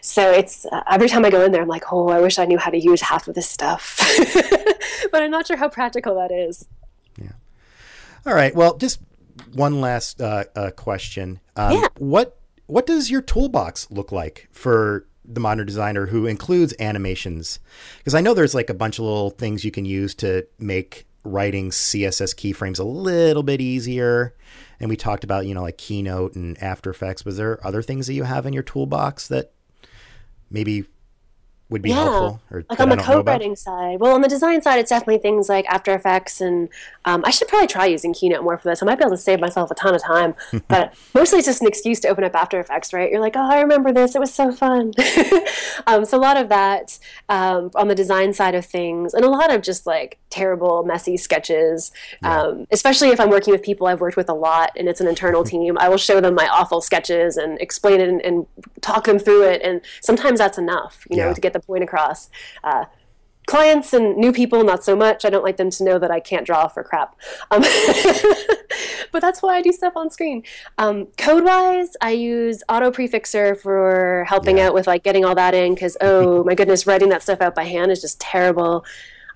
[0.00, 2.44] So it's uh, every time I go in there, I'm like, oh, I wish I
[2.44, 4.00] knew how to use half of this stuff,
[5.12, 6.66] but I'm not sure how practical that is.
[7.20, 7.32] Yeah.
[8.26, 8.54] All right.
[8.54, 9.00] Well, just
[9.54, 11.40] one last uh, uh question.
[11.56, 11.88] Um, yeah.
[11.98, 17.60] What What does your toolbox look like for the modern designer who includes animations?
[17.98, 21.06] Because I know there's like a bunch of little things you can use to make
[21.24, 24.34] writing CSS keyframes a little bit easier.
[24.80, 27.24] And we talked about, you know, like Keynote and After Effects.
[27.24, 29.52] Was there other things that you have in your toolbox that
[30.50, 30.84] maybe
[31.72, 31.96] would be yeah.
[31.96, 32.40] helpful?
[32.50, 33.98] Or like on the code writing side.
[34.00, 36.68] Well, on the design side, it's definitely things like After Effects, and
[37.04, 38.82] um, I should probably try using Keynote more for this.
[38.82, 40.34] I might be able to save myself a ton of time,
[40.68, 43.10] but mostly it's just an excuse to open up After Effects, right?
[43.10, 44.92] You're like, oh, I remember this; it was so fun.
[45.86, 46.98] um, so a lot of that
[47.28, 51.16] um, on the design side of things, and a lot of just like terrible, messy
[51.16, 51.92] sketches.
[52.22, 52.42] Yeah.
[52.42, 55.06] Um, especially if I'm working with people I've worked with a lot, and it's an
[55.06, 58.46] internal team, I will show them my awful sketches and explain it and, and
[58.80, 61.34] talk them through it, and sometimes that's enough, you know, yeah.
[61.34, 62.30] to get the point across.
[62.62, 62.84] Uh,
[63.46, 65.24] clients and new people, not so much.
[65.24, 67.16] I don't like them to know that I can't draw for crap.
[67.50, 67.62] Um,
[69.12, 70.42] but that's why I do stuff on screen.
[70.78, 74.68] Um, code wise, I use Auto Prefixer for helping yeah.
[74.68, 77.54] out with like getting all that in because, oh my goodness, writing that stuff out
[77.54, 78.84] by hand is just terrible.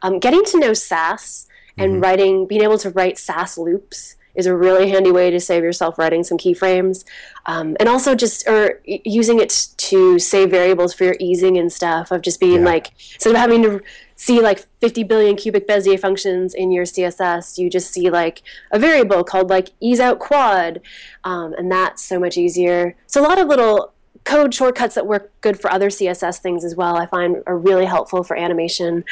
[0.02, 1.46] Um, getting to know Sass
[1.78, 2.02] and mm-hmm.
[2.02, 5.98] writing, being able to write Sass loops is a really handy way to save yourself
[5.98, 7.04] writing some keyframes.
[7.46, 12.10] Um, and also just or using it to save variables for your easing and stuff
[12.10, 12.66] of just being yeah.
[12.66, 13.82] like instead of having to
[14.16, 18.78] see like 50 billion cubic Bezier functions in your CSS, you just see like a
[18.78, 20.80] variable called like ease out quad,
[21.24, 22.96] um, and that's so much easier.
[23.06, 23.92] So a lot of little
[24.24, 26.96] code shortcuts that work good for other CSS things as well.
[26.96, 29.04] I find are really helpful for animation.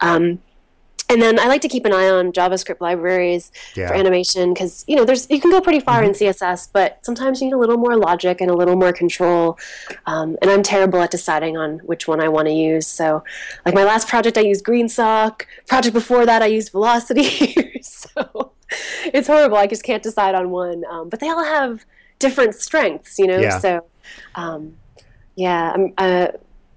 [0.00, 0.40] Um,
[1.12, 3.88] and then I like to keep an eye on JavaScript libraries yeah.
[3.88, 6.22] for animation because you know there's you can go pretty far mm-hmm.
[6.22, 9.58] in CSS, but sometimes you need a little more logic and a little more control.
[10.06, 12.86] Um, and I'm terrible at deciding on which one I want to use.
[12.86, 13.22] So,
[13.66, 15.42] like my last project, I used GreenSock.
[15.68, 17.54] Project before that, I used Velocity.
[17.82, 18.52] so
[19.04, 19.58] it's horrible.
[19.58, 20.84] I just can't decide on one.
[20.90, 21.84] Um, but they all have
[22.18, 23.38] different strengths, you know.
[23.38, 23.58] Yeah.
[23.58, 23.84] So,
[24.34, 24.76] um,
[25.36, 25.92] yeah, I'm.
[25.98, 26.28] Uh,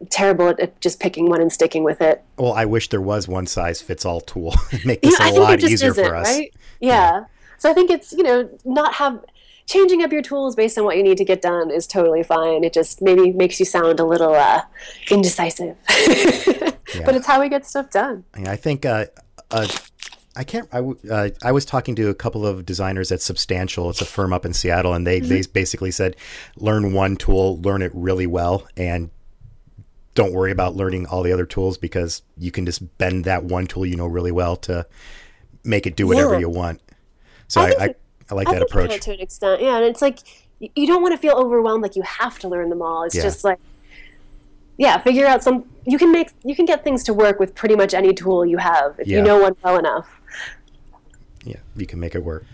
[0.10, 2.24] terrible at, just picking one and sticking with it.
[2.38, 4.56] Well, I wish there was one size fits all tool.
[4.86, 6.28] Make this yeah, a lot easier for us.
[6.28, 6.54] Right?
[6.80, 6.90] Yeah.
[6.90, 7.26] yeah.
[7.58, 9.24] So I think it's, you know, not have
[9.66, 12.64] changing up your tools based on what you need to get done is totally fine.
[12.64, 14.62] It just maybe makes you sound a little uh,
[15.10, 15.76] indecisive.
[16.08, 16.72] yeah.
[17.04, 18.24] But it's how we get stuff done.
[18.36, 19.06] I think uh,
[19.52, 19.68] uh,
[20.36, 20.68] I can't.
[20.72, 20.80] I,
[21.10, 23.90] uh, I was talking to a couple of designers at Substantial.
[23.90, 25.30] It's a firm up in Seattle, and they, mm-hmm.
[25.30, 26.16] they basically said,
[26.58, 29.10] learn one tool, learn it really well, and
[30.16, 33.68] don't worry about learning all the other tools because you can just bend that one
[33.68, 34.86] tool you know really well to
[35.64, 36.40] make it do whatever yeah.
[36.40, 36.82] you want.
[37.48, 37.96] So I, I, I,
[38.32, 39.62] I like that approach to an extent.
[39.62, 40.20] Yeah, and it's like
[40.60, 43.04] you don't want to feel overwhelmed like you have to learn them all.
[43.04, 43.22] It's yeah.
[43.22, 43.60] just like
[44.78, 45.66] yeah, figure out some.
[45.86, 48.58] You can make you can get things to work with pretty much any tool you
[48.58, 49.18] have if yeah.
[49.18, 50.22] you know one well enough.
[51.44, 52.46] Yeah, you can make it work.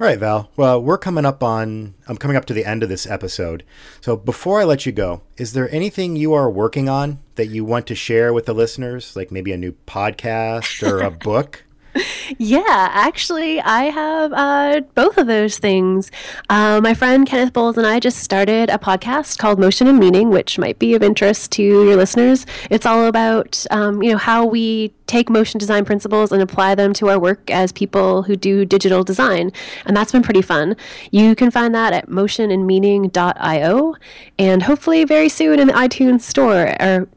[0.00, 0.48] All right, Val.
[0.56, 3.64] Well, we're coming up on I'm coming up to the end of this episode.
[4.00, 7.64] So before I let you go, is there anything you are working on that you
[7.64, 11.64] want to share with the listeners, like maybe a new podcast or a book?
[12.38, 16.10] Yeah, actually, I have uh, both of those things.
[16.48, 20.30] Uh, my friend Cennydd Bowles and I just started a podcast called Motion and Meaning,
[20.30, 22.46] which might be of interest to your listeners.
[22.70, 26.92] It's all about um, you know how we take motion design principles and apply them
[26.92, 29.50] to our work as people who do digital design,
[29.86, 30.76] and that's been pretty fun.
[31.10, 33.94] You can find that at motionandmeaning.io,
[34.38, 37.08] and hopefully very soon in the iTunes store or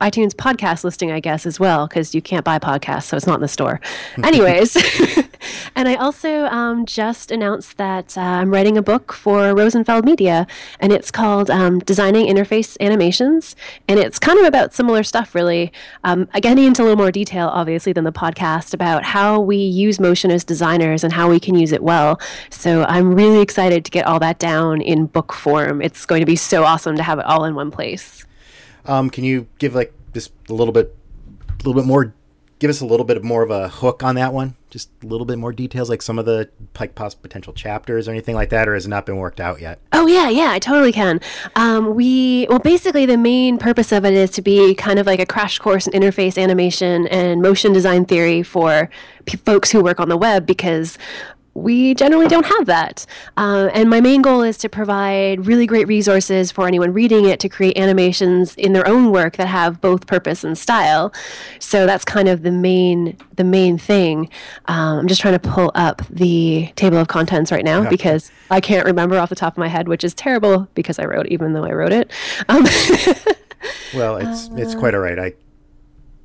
[0.00, 3.36] iTunes podcast listing, I guess, as well, because you can't buy podcasts, so it's not
[3.36, 3.80] in the store.
[4.22, 4.76] Anyways,
[5.76, 10.46] and I also um, just announced that uh, I'm writing a book for Rosenfeld Media,
[10.80, 13.56] and it's called um, Designing Interface Animations,
[13.88, 15.72] and it's kind of about similar stuff, really.
[16.04, 19.98] Um, getting into a little more detail, obviously, than the podcast about how we use
[19.98, 22.20] motion as designers and how we can use it well.
[22.50, 25.82] So I'm really excited to get all that down in book form.
[25.82, 28.24] It's going to be so awesome to have it all in one place.
[28.88, 30.96] Um, can you give like just a little bit,
[31.48, 32.14] a little bit more?
[32.58, 34.56] Give us a little bit of more of a hook on that one.
[34.68, 38.34] Just a little bit more details, like some of the like potential chapters or anything
[38.34, 39.78] like that, or has it not been worked out yet?
[39.92, 41.20] Oh yeah, yeah, I totally can.
[41.54, 45.20] Um, we well, basically the main purpose of it is to be kind of like
[45.20, 48.90] a crash course in interface animation and motion design theory for
[49.44, 50.98] folks who work on the web because
[51.62, 53.04] we generally don't have that.
[53.36, 57.40] Uh, and my main goal is to provide really great resources for anyone reading it
[57.40, 61.12] to create animations in their own work that have both purpose and style.
[61.58, 64.30] So that's kind of the main the main thing.
[64.66, 68.60] Um, I'm just trying to pull up the table of contents right now because I
[68.60, 71.52] can't remember off the top of my head, which is terrible because I wrote even
[71.52, 72.10] though I wrote it.
[72.48, 72.64] Um,
[73.94, 75.18] well, it's it's quite all right.
[75.18, 75.32] I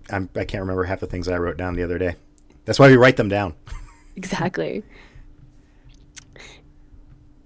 [0.10, 2.16] I'm, I can't remember half the things I wrote down the other day.
[2.66, 3.56] That's why we write them down.
[4.16, 4.84] Exactly.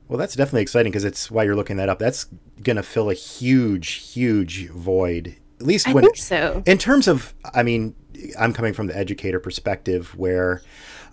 [0.08, 2.00] Well, that's definitely exciting because it's why you're looking that up.
[2.00, 2.28] That's
[2.64, 5.36] going to fill a huge, huge void.
[5.60, 6.64] At least when, I think so.
[6.66, 7.96] In terms of, I mean,
[8.40, 10.62] I'm coming from the educator perspective where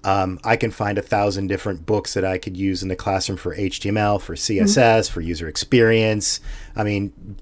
[0.04, 3.38] um, I can find a thousand different books that I could use in the classroom
[3.38, 5.12] for HTML, for CSS, mm-hmm.
[5.12, 6.40] for user experience.
[6.76, 7.38] I mean,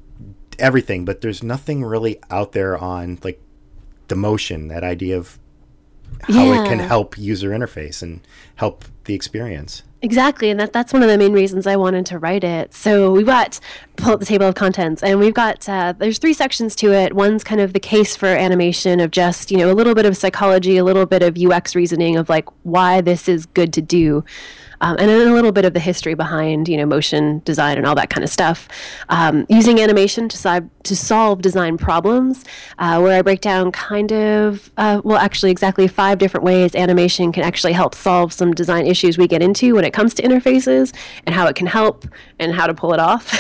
[0.58, 3.42] everything, but there's nothing really out there on like
[4.08, 5.38] the motion, that idea of
[6.22, 6.62] how yeah.
[6.62, 8.20] it can help user interface and
[8.56, 9.82] help the experience.
[10.04, 12.74] Exactly, and that that's one of the main reasons I wanted to write it.
[12.74, 13.60] So we've got
[14.02, 17.14] pull up the table of contents, and we've got uh, there's three sections to it.
[17.14, 20.16] One's kind of the case for animation of just you know a little bit of
[20.16, 24.24] psychology, a little bit of UX reasoning of like why this is good to do
[24.82, 27.86] um, and then a little bit of the history behind you know motion design and
[27.86, 28.68] all that kind of stuff.
[29.08, 32.44] Um, using animation to, si- to solve design problems,
[32.78, 37.32] uh, where I break down kind of uh, well, actually exactly five different ways animation
[37.32, 40.92] can actually help solve some design issues we get into when it comes to interfaces
[41.26, 42.04] and how it can help
[42.42, 43.32] and how to pull it off.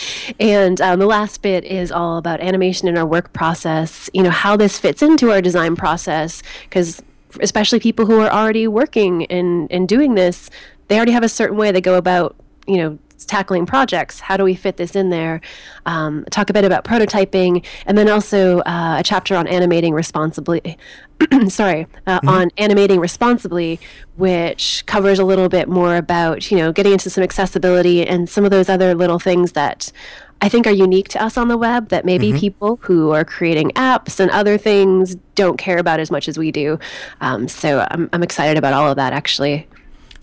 [0.40, 4.10] and um, the last bit is all about animation in our work process.
[4.12, 7.02] You know how this fits into our design process because
[7.40, 10.48] especially people who are already working and, and doing this
[10.88, 12.36] they already have a certain way they go about,
[12.66, 14.20] you know, tackling projects.
[14.20, 15.40] How do we fit this in there?
[15.84, 20.78] Um, talk a bit about prototyping, and then also uh, a chapter on animating responsibly.
[21.48, 22.28] sorry, uh, mm-hmm.
[22.28, 23.80] on animating responsibly,
[24.16, 28.44] which covers a little bit more about you know getting into some accessibility and some
[28.44, 29.92] of those other little things that
[30.40, 32.38] I think are unique to us on the web that maybe mm-hmm.
[32.38, 36.52] people who are creating apps and other things don't care about as much as we
[36.52, 36.78] do.
[37.20, 39.66] Um, so I'm, I'm excited about all of that actually.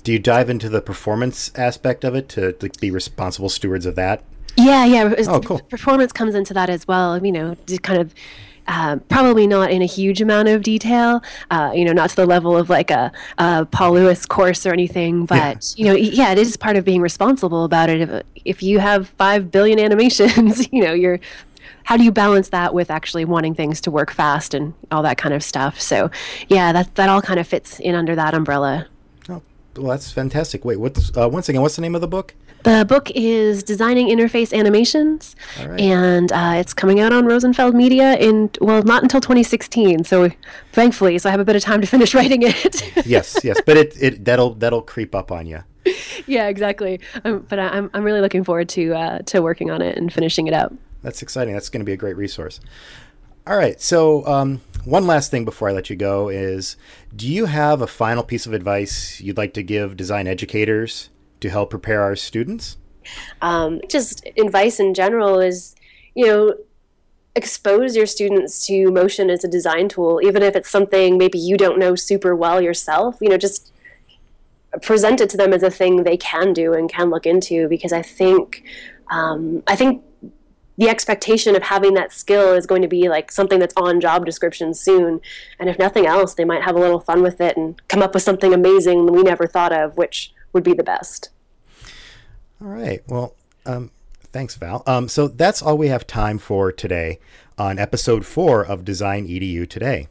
[0.03, 3.95] Do you dive into the performance aspect of it to, to be responsible stewards of
[3.95, 4.23] that?
[4.57, 5.13] Yeah, yeah.
[5.27, 5.59] Oh, cool.
[5.59, 7.23] Performance comes into that as well.
[7.23, 8.13] You know, kind of.
[8.65, 12.25] Uh, probably not in a huge amount of detail, uh, you know, not to the
[12.25, 15.55] level of like a, a Paul Lewis course or anything, but yeah.
[15.75, 17.99] you know, yeah, it is part of being responsible about it.
[17.99, 21.19] If, if you have five billion animations, you know, you're
[21.83, 25.17] how do you balance that with actually wanting things to work fast and all that
[25.17, 25.79] kind of stuff?
[25.79, 26.09] So,
[26.47, 28.87] yeah, that that all kind of fits in under that umbrella.
[29.75, 30.63] Well, that's fantastic.
[30.65, 31.61] Wait, what's uh, once again?
[31.61, 32.35] What's the name of the book?
[32.63, 38.49] The book is Designing Interface Animations, and uh, it's coming out on Rosenfeld Media in
[38.61, 40.05] well, not until 2016.
[40.05, 40.29] So,
[40.71, 42.95] thankfully, so I have a bit of time to finish writing it.
[43.05, 45.63] yes, yes, but it, it that'll that'll creep up on you.
[46.25, 47.01] Yeah, exactly.
[47.25, 50.13] Um, but I, am I'm really looking forward to uh, to working on it and
[50.13, 50.71] finishing it up.
[51.01, 51.53] That's exciting.
[51.53, 52.61] That's going to be a great resource.
[53.45, 53.81] All right.
[53.81, 56.75] So, um, one last thing before I let you go is
[57.15, 61.09] do you have a final piece of advice you'd like to give design educators
[61.39, 62.77] to help prepare our students?
[63.41, 65.75] Um, just advice in general is,
[66.15, 66.55] you know,
[67.35, 71.57] expose your students to motion as a design tool, even if it's something maybe you
[71.57, 73.17] don't know super well yourself.
[73.21, 73.71] You know, just
[74.81, 77.93] present it to them as a thing they can do and can look into because
[77.93, 78.63] I think
[79.09, 80.03] um, I think
[80.77, 84.25] the expectation of having that skill is going to be like something that's on job
[84.25, 85.21] descriptions soon.
[85.59, 88.13] And if nothing else, they might have a little fun with it and come up
[88.13, 91.29] with something amazing we never thought of, which would be the best.
[92.61, 93.03] All right.
[93.07, 93.91] Well, um,
[94.31, 94.83] thanks, Val.
[94.87, 97.19] Um, so that's all we have time for today
[97.57, 100.07] on episode four of Design EDU Today.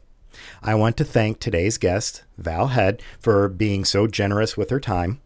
[0.61, 5.19] I want to thank today's guest, Val Head, for being so generous with her time.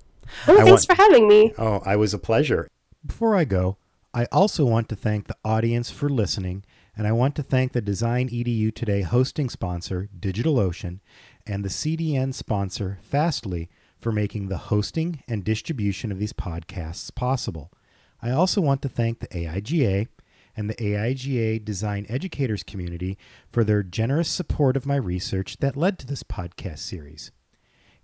[0.48, 0.86] Oh, thanks want...
[0.86, 1.54] for having me.
[1.58, 2.68] Oh, I was a pleasure.
[3.06, 3.78] Before I go,
[4.18, 6.66] I also want to thank the audience for listening,
[6.96, 11.02] and I want to thank the Design EDU Today hosting sponsor, DigitalOcean,
[11.46, 17.72] and the CDN sponsor, Fastly, for making the hosting and distribution of these podcasts possible.
[18.20, 20.08] I also want to thank the AIGA
[20.56, 23.20] and the AIGA Design Educators community
[23.52, 27.30] for their generous support of my research that led to this podcast series.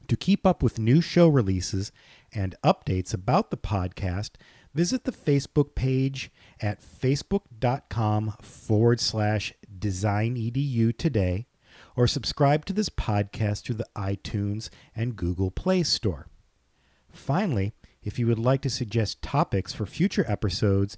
[0.09, 1.93] To keep up with new show releases
[2.33, 4.31] and updates about the podcast,
[4.73, 11.47] visit the Facebook page at facebook.com forward slash Design EDU today
[11.97, 16.27] or subscribe to this podcast through the iTunes and Google Play Store.
[17.11, 20.95] Finally, if you would like to suggest topics for future episodes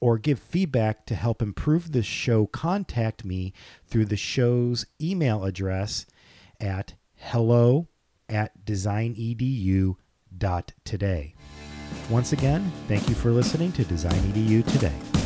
[0.00, 3.52] or give feedback to help improve the show, contact me
[3.86, 6.06] through the show's email address
[6.60, 7.86] at hello
[8.28, 11.34] at designedu.today.
[12.10, 15.21] Once again, thank you for listening to Design EDU Today.